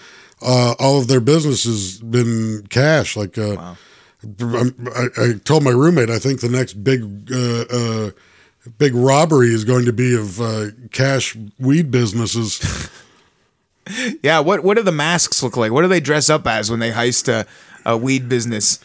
uh, 0.42 0.74
all 0.78 0.98
of 0.98 1.08
their 1.08 1.20
business 1.20 1.64
has 1.64 1.98
been 1.98 2.66
cash. 2.70 3.16
Like 3.16 3.36
uh, 3.36 3.56
I'm- 3.56 3.76
I, 4.94 5.06
I 5.18 5.32
told 5.44 5.64
my 5.64 5.70
roommate, 5.70 6.10
I 6.10 6.18
think 6.18 6.40
the 6.40 6.48
next 6.48 6.74
big 6.84 7.30
uh, 7.32 7.64
uh, 7.70 8.10
big 8.78 8.94
robbery 8.94 9.48
is 9.48 9.64
going 9.64 9.86
to 9.86 9.92
be 9.92 10.14
of 10.14 10.40
uh, 10.40 10.66
cash 10.92 11.36
weed 11.58 11.90
businesses. 11.90 12.60
Yeah. 14.22 14.40
What 14.40 14.62
What 14.64 14.76
do 14.76 14.82
the 14.82 14.92
masks 14.92 15.42
look 15.42 15.56
like? 15.56 15.72
What 15.72 15.82
do 15.82 15.88
they 15.88 16.00
dress 16.00 16.30
up 16.30 16.46
as 16.46 16.70
when 16.70 16.80
they 16.80 16.90
heist 16.90 17.28
a, 17.28 17.46
a 17.84 17.96
weed 17.96 18.28
business? 18.28 18.78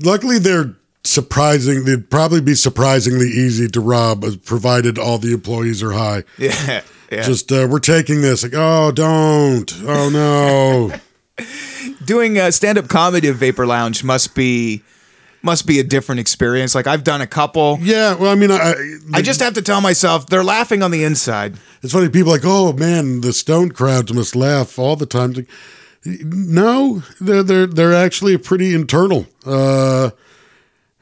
Luckily, 0.00 0.38
they're 0.38 0.74
surprising. 1.04 1.84
They'd 1.84 2.10
probably 2.10 2.40
be 2.40 2.54
surprisingly 2.54 3.28
easy 3.28 3.68
to 3.68 3.80
rob, 3.80 4.24
uh, 4.24 4.32
provided 4.44 4.98
all 4.98 5.18
the 5.18 5.32
employees 5.32 5.82
are 5.82 5.92
high. 5.92 6.24
Yeah. 6.38 6.82
Yeah. 7.10 7.22
Just 7.24 7.52
uh, 7.52 7.68
we're 7.70 7.78
taking 7.78 8.22
this. 8.22 8.42
Like, 8.42 8.54
oh, 8.54 8.90
don't. 8.90 9.70
Oh 9.84 10.08
no. 10.08 11.44
doing 12.04 12.38
a 12.38 12.50
stand-up 12.50 12.88
comedy 12.88 13.28
at 13.28 13.34
Vapor 13.36 13.66
Lounge 13.66 14.02
must 14.02 14.34
be 14.34 14.82
must 15.42 15.66
be 15.66 15.78
a 15.80 15.84
different 15.84 16.20
experience. 16.20 16.74
Like 16.74 16.86
I've 16.86 17.04
done 17.04 17.20
a 17.20 17.26
couple. 17.26 17.78
yeah. 17.80 18.14
Well, 18.14 18.30
I 18.30 18.34
mean, 18.34 18.50
I, 18.50 18.74
I 19.12 19.22
just 19.22 19.40
have 19.40 19.54
to 19.54 19.62
tell 19.62 19.80
myself 19.80 20.26
they're 20.26 20.44
laughing 20.44 20.82
on 20.82 20.90
the 20.90 21.04
inside. 21.04 21.56
it's 21.82 21.92
funny. 21.92 22.08
People 22.08 22.30
are 22.30 22.36
like, 22.36 22.44
oh 22.44 22.72
man, 22.72 23.20
the 23.20 23.32
stone 23.32 23.70
crowds 23.70 24.12
must 24.12 24.36
laugh 24.36 24.78
all 24.78 24.96
the 24.96 25.06
time. 25.06 25.32
Like, 25.32 25.48
no, 26.04 27.02
they're 27.20 27.42
they're 27.42 27.66
they're 27.66 27.94
actually 27.94 28.36
pretty 28.38 28.74
internal. 28.74 29.26
Uh, 29.46 30.10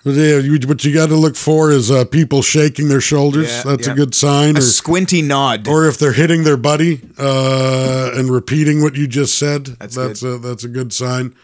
but 0.03 0.13
yeah, 0.15 0.39
you, 0.39 0.59
what 0.67 0.83
you 0.83 0.95
got 0.95 1.11
to 1.11 1.15
look 1.17 1.37
for 1.37 1.71
is 1.71 1.91
uh, 1.91 2.07
people 2.07 2.41
shaking 2.41 2.89
their 2.89 3.03
shoulders. 3.03 3.49
Yeah, 3.51 3.63
That's 3.65 3.87
yeah. 3.87 3.93
a 3.93 3.97
good 3.97 4.15
sign. 4.15 4.57
A 4.57 4.61
Or, 4.61 4.63
squinty 4.63 5.21
nod. 5.21 5.69
or 5.69 5.87
if 5.89 5.99
they're 5.99 6.15
hitting 6.15 6.45
their 6.45 6.57
buddy 6.57 7.03
uh, 7.19 8.11
and 8.15 8.31
repeating 8.31 8.83
what 8.83 8.95
you 8.97 9.07
just 9.07 9.39
said, 9.39 9.67
That's 9.67 9.97
that's 9.97 10.23
a 10.23 10.39
that's 10.39 10.65
a 10.65 10.69
good 10.69 10.93
sign. 10.95 11.35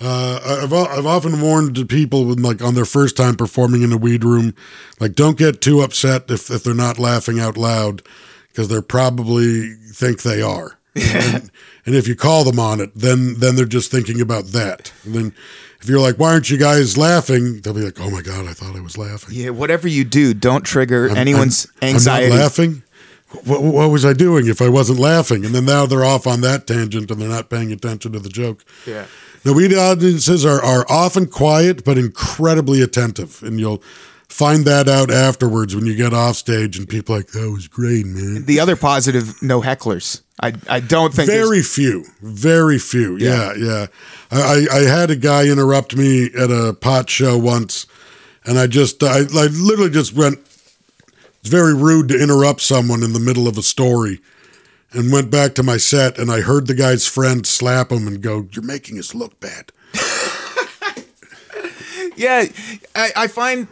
Uh, 0.00 0.60
I've 0.62 0.72
I've 0.72 1.06
often 1.06 1.40
warned 1.40 1.88
people 1.88 2.26
with 2.26 2.38
like 2.40 2.62
on 2.62 2.74
their 2.74 2.84
first 2.84 3.16
time 3.16 3.34
performing 3.34 3.82
in 3.82 3.92
a 3.92 3.96
weed 3.96 4.24
room, 4.24 4.54
like 5.00 5.14
don't 5.14 5.38
get 5.38 5.60
too 5.62 5.80
upset 5.80 6.30
if 6.30 6.50
if 6.50 6.62
they're 6.64 6.74
not 6.74 6.98
laughing 6.98 7.40
out 7.40 7.56
loud, 7.56 8.02
because 8.48 8.68
they're 8.68 8.82
probably 8.82 9.74
think 9.92 10.22
they 10.22 10.42
are. 10.42 10.78
And, 10.98 11.50
and 11.84 11.94
if 11.94 12.08
you 12.08 12.16
call 12.16 12.42
them 12.44 12.58
on 12.58 12.80
it, 12.80 12.90
then 12.94 13.34
then 13.38 13.54
they're 13.56 13.66
just 13.66 13.90
thinking 13.90 14.20
about 14.20 14.46
that. 14.46 14.92
And 15.04 15.14
then 15.14 15.34
if 15.82 15.88
you're 15.90 16.00
like, 16.00 16.16
why 16.16 16.32
aren't 16.32 16.48
you 16.50 16.56
guys 16.56 16.96
laughing? 16.96 17.60
They'll 17.60 17.74
be 17.74 17.82
like, 17.82 18.00
oh 18.00 18.10
my 18.10 18.22
god, 18.22 18.46
I 18.46 18.54
thought 18.54 18.74
I 18.76 18.80
was 18.80 18.96
laughing. 18.96 19.34
yeah, 19.34 19.50
whatever 19.50 19.86
you 19.88 20.04
do, 20.04 20.32
don't 20.34 20.64
trigger 20.64 21.08
anyone's 21.14 21.66
I'm- 21.82 21.90
anxiety. 21.94 22.26
I'm 22.26 22.32
not 22.32 22.42
laughing. 22.42 22.82
What, 23.44 23.62
what 23.62 23.90
was 23.90 24.04
I 24.06 24.12
doing 24.14 24.46
if 24.46 24.62
I 24.62 24.68
wasn't 24.70 24.98
laughing? 24.98 25.44
And 25.44 25.54
then 25.54 25.66
now 25.66 25.84
they're 25.84 26.04
off 26.04 26.26
on 26.26 26.40
that 26.42 26.66
tangent 26.66 27.10
and 27.10 27.20
they're 27.20 27.28
not 27.28 27.50
paying 27.50 27.72
attention 27.72 28.12
to 28.12 28.18
the 28.20 28.28
joke. 28.30 28.64
Yeah. 28.86 29.06
The 29.46 29.52
weed 29.52 29.72
audiences 29.72 30.44
are, 30.44 30.60
are 30.60 30.84
often 30.88 31.26
quiet 31.26 31.84
but 31.84 31.96
incredibly 31.98 32.82
attentive. 32.82 33.42
And 33.44 33.60
you'll 33.60 33.80
find 34.28 34.64
that 34.64 34.88
out 34.88 35.08
afterwards 35.08 35.72
when 35.76 35.86
you 35.86 35.94
get 35.94 36.12
off 36.12 36.34
stage 36.34 36.76
and 36.76 36.88
people 36.88 37.14
are 37.14 37.18
like, 37.18 37.28
that 37.28 37.48
was 37.52 37.68
great, 37.68 38.06
man. 38.06 38.44
the 38.46 38.58
other 38.58 38.74
positive, 38.74 39.40
no 39.42 39.60
hecklers. 39.62 40.22
I 40.42 40.52
I 40.68 40.80
don't 40.80 41.14
think 41.14 41.28
there's- 41.28 41.46
Very 41.48 41.62
few, 41.62 42.04
very 42.20 42.78
few. 42.80 43.16
Yeah, 43.18 43.54
yeah. 43.56 43.86
I, 44.32 44.66
I 44.70 44.76
I 44.78 44.80
had 44.82 45.10
a 45.12 45.16
guy 45.16 45.46
interrupt 45.46 45.96
me 45.96 46.26
at 46.36 46.50
a 46.50 46.74
pot 46.74 47.08
show 47.08 47.38
once, 47.38 47.86
and 48.44 48.58
I 48.58 48.66
just, 48.66 49.00
I, 49.02 49.20
I 49.20 49.46
literally 49.46 49.90
just 49.90 50.12
went. 50.12 50.38
It's 51.40 51.48
very 51.48 51.74
rude 51.74 52.08
to 52.08 52.20
interrupt 52.20 52.60
someone 52.62 53.02
in 53.04 53.12
the 53.12 53.20
middle 53.20 53.46
of 53.48 53.56
a 53.56 53.62
story, 53.62 54.20
and 54.92 55.12
went 55.12 55.30
back 55.30 55.54
to 55.56 55.62
my 55.62 55.76
set, 55.76 56.18
and 56.18 56.30
I 56.30 56.40
heard 56.40 56.66
the 56.66 56.74
guy's 56.74 57.06
friend 57.06 57.46
slap 57.46 57.90
him 57.90 58.06
and 58.06 58.20
go, 58.20 58.48
"You're 58.52 58.64
making 58.64 58.98
us 58.98 59.14
look 59.14 59.38
bad." 59.40 59.72
Yeah, 62.16 62.46
I, 62.94 63.10
I 63.14 63.26
find 63.26 63.68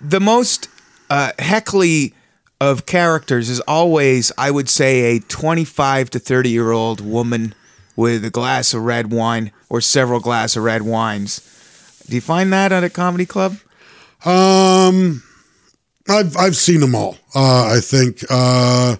the 0.00 0.20
most 0.20 0.68
uh, 1.08 1.30
heckly 1.38 2.14
of 2.60 2.84
characters 2.84 3.48
is 3.48 3.60
always, 3.60 4.32
I 4.36 4.50
would 4.50 4.68
say, 4.68 5.16
a 5.16 5.20
25 5.20 6.10
to 6.10 6.18
30 6.18 6.50
year 6.50 6.72
old 6.72 7.00
woman 7.00 7.54
with 7.94 8.24
a 8.24 8.30
glass 8.30 8.74
of 8.74 8.82
red 8.82 9.12
wine 9.12 9.52
or 9.68 9.80
several 9.80 10.20
glass 10.20 10.56
of 10.56 10.64
red 10.64 10.82
wines. 10.82 12.02
Do 12.08 12.14
you 12.16 12.20
find 12.20 12.52
that 12.52 12.72
at 12.72 12.82
a 12.82 12.90
comedy 12.90 13.26
club? 13.26 13.56
Um, 14.24 15.22
I've 16.08 16.36
I've 16.36 16.56
seen 16.56 16.80
them 16.80 16.94
all. 16.94 17.16
Uh, 17.34 17.72
I 17.76 17.80
think 17.80 18.24
uh, 18.28 18.96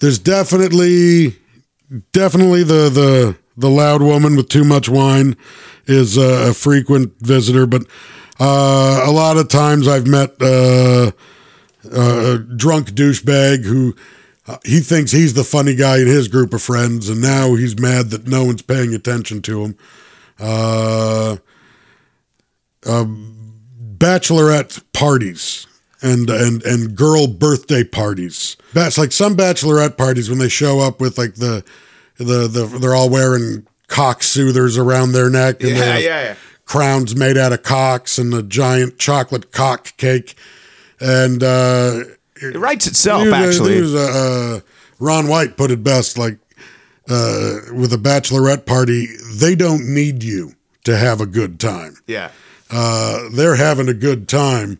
there's 0.00 0.18
definitely 0.18 1.36
definitely 2.12 2.62
the 2.62 2.88
the 2.88 3.36
the 3.56 3.70
loud 3.70 4.02
woman 4.02 4.36
with 4.36 4.48
too 4.48 4.64
much 4.64 4.88
wine 4.88 5.36
is 5.86 6.16
a, 6.16 6.50
a 6.50 6.54
frequent 6.54 7.12
visitor, 7.20 7.66
but 7.66 7.82
uh, 8.38 9.02
a 9.04 9.10
lot 9.10 9.36
of 9.36 9.48
times 9.48 9.86
I've 9.86 10.06
met 10.06 10.30
uh, 10.40 11.10
a 11.92 12.38
drunk 12.38 12.90
douchebag 12.92 13.64
who. 13.64 13.94
Uh, 14.46 14.56
he 14.64 14.80
thinks 14.80 15.12
he's 15.12 15.34
the 15.34 15.44
funny 15.44 15.76
guy 15.76 15.98
in 15.98 16.06
his 16.06 16.26
group 16.26 16.54
of 16.54 16.62
friends, 16.62 17.08
and 17.10 17.20
now 17.20 17.54
he's 17.54 17.78
mad 17.78 18.10
that 18.10 18.26
no 18.26 18.42
one's 18.44 18.62
paying 18.62 18.94
attention 18.94 19.42
to 19.42 19.62
him. 19.62 19.76
Uh, 20.40 21.36
bachelorette 23.98 24.82
parties 24.92 25.66
and 26.02 26.30
and 26.30 26.62
and 26.62 26.94
girl 26.96 27.26
birthday 27.26 27.84
parties. 27.84 28.56
That's 28.72 28.96
like 28.98 29.12
some 29.12 29.36
bachelorette 29.36 29.96
parties 29.96 30.28
when 30.30 30.38
they 30.38 30.48
show 30.48 30.80
up 30.80 31.00
with 31.00 31.18
like 31.18 31.34
the 31.34 31.64
the 32.16 32.46
the 32.48 32.66
they're 32.80 32.94
all 32.94 33.10
wearing 33.10 33.66
cock 33.88 34.22
soothers 34.22 34.78
around 34.78 35.12
their 35.12 35.28
neck 35.28 35.62
and 35.62 35.70
they 35.70 35.74
have 35.74 36.02
yeah. 36.02 36.34
crowns 36.64 37.16
made 37.16 37.36
out 37.36 37.52
of 37.52 37.62
cocks 37.62 38.18
and 38.18 38.32
a 38.32 38.42
giant 38.42 38.98
chocolate 38.98 39.50
cock 39.52 39.96
cake 39.96 40.34
and 41.00 41.42
uh 41.42 42.00
It 42.36 42.56
writes 42.56 42.86
itself, 42.86 43.24
There's 43.24 43.56
actually. 43.56 43.74
there's 43.74 43.94
a, 43.94 43.98
uh, 43.98 44.60
Ron 45.00 45.28
White 45.28 45.56
put 45.56 45.70
it 45.70 45.82
best, 45.82 46.16
like 46.18 46.38
uh, 47.08 47.58
with 47.74 47.92
a 47.92 47.96
bachelorette 47.98 48.64
party, 48.66 49.08
they 49.34 49.54
don't 49.56 49.92
need 49.92 50.22
you 50.22 50.52
to 50.84 50.96
have 50.96 51.20
a 51.20 51.26
good 51.26 51.58
time. 51.58 51.96
yeah. 52.06 52.30
Uh, 52.70 53.28
they're 53.32 53.56
having 53.56 53.88
a 53.88 53.94
good 53.94 54.28
time, 54.28 54.78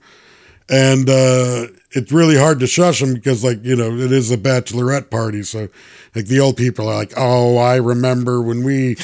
and 0.70 1.08
uh, 1.10 1.66
it's 1.92 2.12
really 2.12 2.38
hard 2.38 2.60
to 2.60 2.66
shush 2.66 3.00
them 3.00 3.12
because 3.14 3.42
like 3.42 3.64
you 3.64 3.74
know 3.76 3.90
it 3.92 4.12
is 4.12 4.30
a 4.30 4.36
bachelorette 4.38 5.10
party. 5.10 5.42
So 5.42 5.68
like 6.14 6.26
the 6.26 6.40
old 6.40 6.56
people 6.56 6.88
are 6.88 6.94
like 6.96 7.12
oh 7.16 7.56
i 7.58 7.76
remember 7.76 8.40
when 8.42 8.62
we 8.64 8.96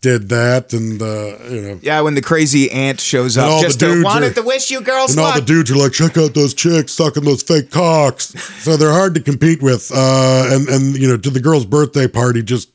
did 0.00 0.28
that. 0.28 0.72
And 0.72 1.02
uh 1.02 1.36
you 1.52 1.60
know. 1.60 1.78
Yeah, 1.82 2.00
when 2.02 2.14
the 2.14 2.22
crazy 2.22 2.70
aunt 2.70 3.00
shows 3.00 3.36
up 3.36 3.50
all 3.50 3.60
the 3.60 3.66
just 3.66 3.80
to 3.80 3.86
dudes 3.86 4.04
wanted 4.04 4.30
are- 4.32 4.42
to 4.42 4.42
wish 4.42 4.70
you 4.70 4.80
girls 4.80 5.10
and 5.16 5.20
all 5.24 5.34
the 5.34 5.40
dudes 5.40 5.70
are 5.72 5.76
like 5.76 5.92
check 5.92 6.16
out 6.16 6.34
those 6.34 6.54
chicks 6.54 6.92
sucking 6.92 7.24
those 7.24 7.42
fake 7.42 7.70
cocks. 7.72 8.32
So 8.62 8.76
they're 8.76 8.92
hard 8.92 9.14
to 9.16 9.20
compete 9.20 9.60
with 9.62 9.90
uh 9.92 10.46
and 10.52 10.68
and 10.68 10.96
you 10.96 11.08
know 11.08 11.16
to 11.16 11.30
the 11.30 11.40
girl's 11.40 11.66
birthday 11.66 12.06
party 12.06 12.42
just 12.44 12.70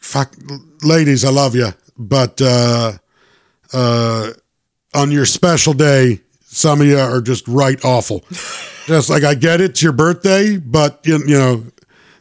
fuck 0.00 0.32
ladies 0.82 1.24
i 1.24 1.30
love 1.30 1.54
you 1.56 1.68
but 1.98 2.40
uh 2.40 2.92
uh 3.72 4.30
on 4.94 5.10
your 5.10 5.26
special 5.26 5.72
day 5.72 6.20
some 6.56 6.80
of 6.80 6.86
you 6.86 6.98
are 6.98 7.20
just 7.20 7.46
right 7.46 7.84
awful 7.84 8.24
just 8.86 9.10
like 9.10 9.24
i 9.24 9.34
get 9.34 9.60
it, 9.60 9.70
it's 9.70 9.82
your 9.82 9.92
birthday 9.92 10.56
but 10.56 11.00
you, 11.04 11.18
you 11.26 11.38
know 11.38 11.62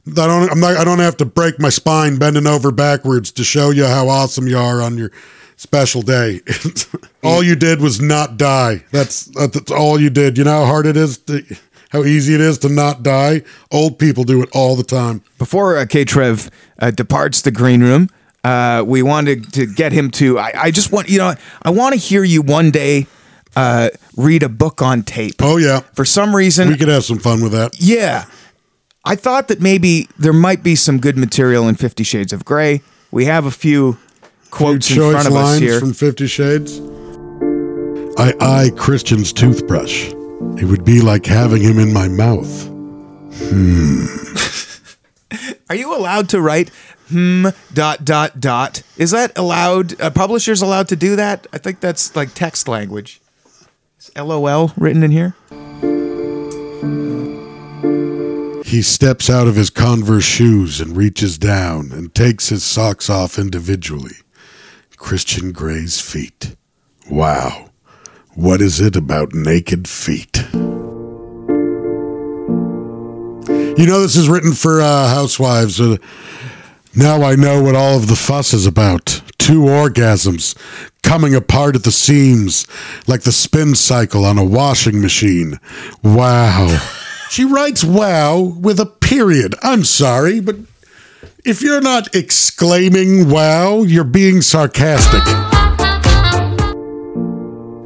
I 0.07 0.27
don't. 0.27 0.51
I'm 0.51 0.59
not. 0.59 0.77
I 0.77 0.83
don't 0.83 0.99
have 0.99 1.17
to 1.17 1.25
break 1.25 1.59
my 1.59 1.69
spine 1.69 2.19
bending 2.19 2.45
over 2.45 2.71
backwards 2.71 3.31
to 3.31 3.43
show 3.43 3.71
you 3.71 3.85
how 3.85 4.07
awesome 4.07 4.47
you 4.47 4.57
are 4.57 4.79
on 4.79 4.99
your 4.99 5.11
special 5.57 6.03
day. 6.03 6.41
all 7.23 7.41
you 7.41 7.55
did 7.55 7.81
was 7.81 7.99
not 7.99 8.37
die. 8.37 8.83
That's 8.91 9.25
that's 9.25 9.71
all 9.71 9.99
you 9.99 10.11
did. 10.11 10.37
You 10.37 10.43
know 10.43 10.63
how 10.63 10.65
hard 10.65 10.85
it 10.85 10.95
is 10.95 11.17
to, 11.19 11.43
how 11.89 12.03
easy 12.03 12.35
it 12.35 12.41
is 12.41 12.59
to 12.59 12.69
not 12.69 13.01
die. 13.01 13.41
Old 13.71 13.97
people 13.97 14.23
do 14.23 14.43
it 14.43 14.49
all 14.53 14.75
the 14.75 14.83
time. 14.83 15.23
Before 15.39 15.77
uh, 15.77 15.85
K 15.87 16.05
Trev 16.05 16.51
uh, 16.77 16.91
departs 16.91 17.41
the 17.41 17.51
green 17.51 17.81
room, 17.81 18.09
uh, 18.43 18.83
we 18.85 19.01
wanted 19.01 19.53
to 19.53 19.65
get 19.65 19.91
him 19.91 20.11
to. 20.11 20.37
I, 20.37 20.53
I 20.55 20.71
just 20.71 20.91
want 20.91 21.09
you 21.09 21.17
know. 21.17 21.33
I 21.63 21.71
want 21.71 21.93
to 21.93 21.99
hear 21.99 22.23
you 22.23 22.43
one 22.43 22.69
day 22.69 23.07
uh, 23.55 23.89
read 24.17 24.43
a 24.43 24.49
book 24.49 24.81
on 24.81 25.03
tape. 25.03 25.35
Oh 25.41 25.57
yeah, 25.57 25.79
For 25.93 26.05
some 26.05 26.35
reason, 26.35 26.67
we 26.69 26.77
could 26.77 26.87
have 26.89 27.03
some 27.03 27.19
fun 27.19 27.41
with 27.41 27.51
that. 27.53 27.79
Yeah. 27.79 28.25
I 29.07 29.15
thought 29.15 29.49
that 29.49 29.61
maybe 29.61 30.07
there 30.17 30.33
might 30.33 30.63
be 30.63 30.75
some 30.75 30.99
good 30.99 31.15
material 31.17 31.67
in 31.67 31.75
Fifty 31.75 32.03
Shades 32.03 32.33
of 32.33 32.43
Grey. 32.43 32.81
We 33.11 33.25
have 33.25 33.45
a 33.45 33.51
few 33.51 33.97
quotes 34.49 34.89
in 34.89 34.97
front 34.97 35.27
of 35.27 35.33
us 35.35 35.59
here. 35.59 35.79
from 35.79 35.93
Fifty 35.93 36.27
Shades. 36.27 36.79
I 38.17 38.33
eye 38.39 38.71
Christian's 38.75 39.31
toothbrush. 39.31 40.07
It 40.57 40.65
would 40.65 40.83
be 40.85 41.01
like 41.01 41.25
having 41.25 41.61
him 41.61 41.77
in 41.79 41.93
my 41.93 42.07
mouth. 42.07 42.67
Hmm. 43.37 44.05
Are 45.69 45.75
you 45.75 45.95
allowed 45.95 46.29
to 46.29 46.41
write 46.41 46.69
hmm 47.09 47.47
dot 47.73 48.05
dot 48.05 48.39
dot? 48.39 48.81
Is 48.97 49.11
that 49.11 49.37
allowed? 49.37 49.99
A 49.99 50.09
publisher's 50.11 50.61
allowed 50.61 50.87
to 50.89 50.95
do 50.95 51.15
that? 51.15 51.45
I 51.53 51.57
think 51.57 51.79
that's 51.79 52.15
like 52.15 52.33
text 52.33 52.67
language. 52.67 53.21
LOL 54.15 54.71
written 54.77 55.03
in 55.03 55.11
here? 55.11 55.35
He 58.65 58.81
steps 58.81 59.29
out 59.29 59.47
of 59.47 59.55
his 59.55 59.69
Converse 59.69 60.23
shoes 60.23 60.81
and 60.81 60.97
reaches 60.97 61.37
down 61.37 61.91
and 61.91 62.13
takes 62.13 62.49
his 62.49 62.63
socks 62.63 63.09
off 63.09 63.37
individually. 63.37 64.15
Christian 64.97 65.51
Grey's 65.51 66.01
feet. 66.01 66.55
Wow. 67.09 67.69
What 68.33 68.61
is 68.61 68.81
it 68.81 68.95
about 68.95 69.33
naked 69.33 69.87
feet? 69.87 70.43
You 73.77 73.85
know, 73.85 74.01
this 74.01 74.15
is 74.15 74.27
written 74.27 74.53
for 74.53 74.81
uh, 74.81 75.07
housewives. 75.09 75.79
Uh, 75.79 75.97
now 76.95 77.23
I 77.23 77.35
know 77.35 77.61
what 77.61 77.75
all 77.75 77.97
of 77.97 78.07
the 78.07 78.15
fuss 78.15 78.53
is 78.53 78.65
about. 78.65 79.21
Two 79.37 79.61
orgasms 79.61 80.55
coming 81.03 81.35
apart 81.35 81.75
at 81.75 81.83
the 81.83 81.91
seams 81.91 82.65
like 83.07 83.21
the 83.21 83.31
spin 83.31 83.75
cycle 83.75 84.25
on 84.25 84.37
a 84.37 84.43
washing 84.43 85.01
machine. 85.01 85.59
Wow. 86.03 86.79
she 87.29 87.43
writes 87.43 87.83
wow 87.83 88.39
with 88.39 88.79
a 88.79 88.85
period. 88.85 89.55
I'm 89.61 89.83
sorry, 89.83 90.39
but 90.39 90.55
if 91.43 91.61
you're 91.61 91.81
not 91.81 92.15
exclaiming 92.15 93.29
wow, 93.29 93.83
you're 93.83 94.03
being 94.03 94.41
sarcastic. 94.41 95.21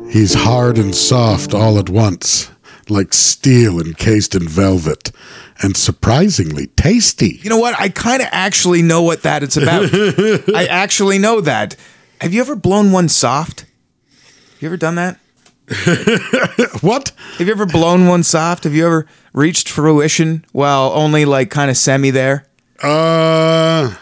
He's 0.09 0.33
hard 0.33 0.77
and 0.77 0.95
soft 0.95 1.53
all 1.53 1.77
at 1.77 1.89
once, 1.89 2.49
like 2.89 3.13
steel 3.13 3.79
encased 3.79 4.33
in 4.33 4.47
velvet, 4.47 5.11
and 5.61 5.75
surprisingly 5.75 6.67
tasty. 6.67 7.39
You 7.41 7.49
know 7.49 7.57
what? 7.57 7.79
I 7.79 7.89
kind 7.89 8.21
of 8.21 8.27
actually 8.31 8.81
know 8.81 9.01
what 9.01 9.23
that 9.23 9.43
it's 9.43 9.57
about. 9.57 9.89
I 10.55 10.65
actually 10.65 11.17
know 11.17 11.41
that. 11.41 11.75
Have 12.21 12.33
you 12.33 12.41
ever 12.41 12.55
blown 12.55 12.91
one 12.91 13.09
soft? 13.09 13.61
Have 13.61 14.61
You 14.61 14.67
ever 14.69 14.77
done 14.77 14.95
that? 14.95 15.19
What? 16.81 17.11
Have 17.37 17.47
you 17.47 17.53
ever 17.53 17.65
blown 17.65 18.07
one 18.07 18.23
soft? 18.23 18.63
Have 18.63 18.73
you 18.73 18.85
ever 18.85 19.05
reached 19.33 19.69
fruition 19.69 20.45
while 20.51 20.91
only 20.93 21.25
like 21.25 21.51
kind 21.51 21.69
of 21.69 21.77
semi 21.77 22.09
there? 22.09 22.45
Uh, 22.81 23.93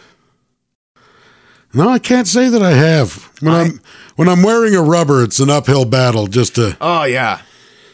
no, 1.74 1.90
I 1.90 2.00
can't 2.00 2.28
say 2.28 2.50
that 2.50 2.62
I 2.62 2.72
have. 2.72 3.32
When 3.42 3.54
I, 3.54 3.62
am 3.66 3.82
when 4.16 4.30
I'm 4.30 4.44
wearing 4.44 4.76
a 4.76 4.82
rubber, 4.82 5.24
it's 5.24 5.40
an 5.40 5.50
uphill 5.50 5.86
battle 5.86 6.28
just 6.28 6.56
to 6.56 6.78
Oh 6.80 7.04
yeah, 7.04 7.42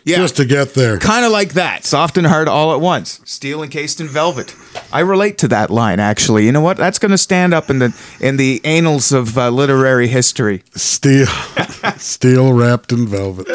yeah. 0.03 0.17
just 0.17 0.37
to 0.37 0.45
get 0.45 0.73
there. 0.73 0.99
kind 0.99 1.25
of 1.25 1.31
like 1.31 1.53
that. 1.53 1.83
Soft 1.83 2.17
and 2.17 2.27
hard 2.27 2.47
all 2.47 2.73
at 2.73 2.81
once. 2.81 3.21
Steel 3.25 3.63
encased 3.63 4.01
in 4.01 4.07
velvet. 4.07 4.55
I 4.91 4.99
relate 4.99 5.37
to 5.39 5.47
that 5.49 5.69
line 5.69 5.99
actually. 5.99 6.45
You 6.45 6.51
know 6.51 6.61
what? 6.61 6.77
That's 6.77 6.99
going 6.99 7.11
to 7.11 7.17
stand 7.17 7.53
up 7.53 7.69
in 7.69 7.79
the 7.79 7.95
in 8.19 8.37
the 8.37 8.61
annals 8.63 9.11
of 9.11 9.37
uh, 9.37 9.49
literary 9.49 10.07
history. 10.07 10.63
Steel, 10.75 11.27
steel 11.97 12.53
wrapped 12.53 12.91
in 12.91 13.07
velvet. 13.07 13.47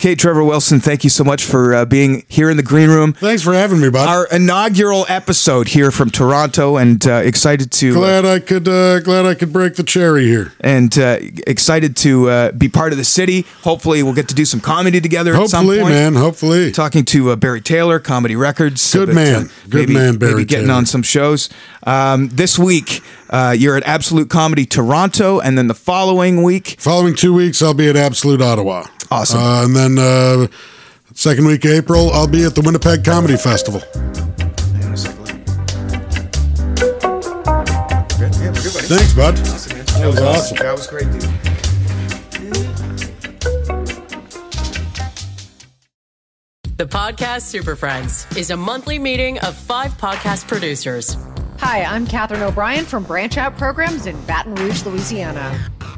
Kate 0.00 0.18
Trevor 0.18 0.42
Wilson, 0.42 0.80
thank 0.80 1.04
you 1.04 1.10
so 1.10 1.22
much 1.22 1.44
for 1.44 1.74
uh, 1.74 1.84
being 1.84 2.24
here 2.26 2.48
in 2.48 2.56
the 2.56 2.62
green 2.62 2.88
room. 2.88 3.12
Thanks 3.12 3.42
for 3.42 3.52
having 3.52 3.80
me, 3.82 3.90
bud. 3.90 4.08
Our 4.08 4.26
inaugural 4.34 5.04
episode 5.10 5.68
here 5.68 5.90
from 5.90 6.08
Toronto, 6.08 6.78
and 6.78 7.06
uh, 7.06 7.16
excited 7.16 7.70
to 7.72 7.92
glad 7.92 8.24
I 8.24 8.38
could 8.40 8.66
uh, 8.66 9.00
glad 9.00 9.26
I 9.26 9.34
could 9.34 9.52
break 9.52 9.74
the 9.74 9.84
cherry 9.84 10.24
here. 10.24 10.54
and 10.60 10.98
uh, 10.98 11.18
excited 11.46 11.96
to 11.98 12.30
uh, 12.30 12.52
be 12.52 12.70
part 12.70 12.92
of 12.92 12.98
the 12.98 13.04
city. 13.04 13.42
Hopefully, 13.60 14.02
we'll 14.02 14.14
get 14.14 14.30
to 14.30 14.34
do 14.34 14.46
some 14.46 14.58
comedy 14.58 15.02
together 15.02 15.34
at 15.34 15.50
some 15.50 15.66
Hopefully, 15.66 15.80
point. 15.82 15.94
man. 15.94 16.14
Hopefully. 16.14 16.72
Talking 16.72 17.04
to 17.04 17.32
uh, 17.32 17.36
Barry 17.36 17.60
Taylor, 17.60 17.98
Comedy 18.00 18.36
Records. 18.36 18.90
Good 18.94 19.08
but, 19.08 19.14
man. 19.16 19.50
Good 19.68 19.90
maybe, 19.90 19.92
man, 19.92 20.16
Barry 20.16 20.32
Maybe 20.32 20.44
getting 20.46 20.68
Taylor. 20.68 20.78
on 20.78 20.86
some 20.86 21.02
shows. 21.02 21.50
Um, 21.82 22.30
this 22.30 22.58
week, 22.58 23.02
uh, 23.28 23.54
you're 23.56 23.76
at 23.76 23.82
Absolute 23.82 24.30
Comedy 24.30 24.64
Toronto, 24.64 25.40
and 25.40 25.58
then 25.58 25.66
the 25.66 25.74
following 25.74 26.42
week, 26.42 26.76
Following 26.78 27.14
two 27.14 27.34
weeks, 27.34 27.60
I'll 27.60 27.74
be 27.74 27.90
at 27.90 27.96
Absolute 27.96 28.40
Ottawa. 28.40 28.86
Awesome. 29.12 29.40
Uh, 29.40 29.64
and 29.64 29.74
then 29.74 29.89
uh, 29.98 30.46
second 31.14 31.46
week 31.46 31.64
of 31.64 31.72
April, 31.72 32.10
I'll 32.12 32.28
be 32.28 32.44
at 32.44 32.54
the 32.54 32.62
Winnipeg 32.62 33.04
Comedy 33.04 33.36
Festival. 33.36 33.80
Thanks, 38.90 39.14
bud. 39.14 39.36
That 39.36 40.06
was 40.06 40.20
awesome. 40.20 40.56
That 40.58 40.72
was 40.72 40.86
great, 40.86 41.10
dude. 41.12 41.30
The 46.76 46.86
Podcast 46.86 47.42
Super 47.42 47.76
Friends 47.76 48.26
is 48.36 48.50
a 48.50 48.56
monthly 48.56 48.98
meeting 48.98 49.38
of 49.40 49.54
five 49.54 49.92
podcast 49.98 50.48
producers. 50.48 51.16
Hi, 51.58 51.84
I'm 51.84 52.06
Katherine 52.06 52.40
O'Brien 52.40 52.86
from 52.86 53.04
Branch 53.04 53.36
Out 53.36 53.58
Programs 53.58 54.06
in 54.06 54.18
Baton 54.24 54.54
Rouge, 54.54 54.86
Louisiana. 54.86 55.70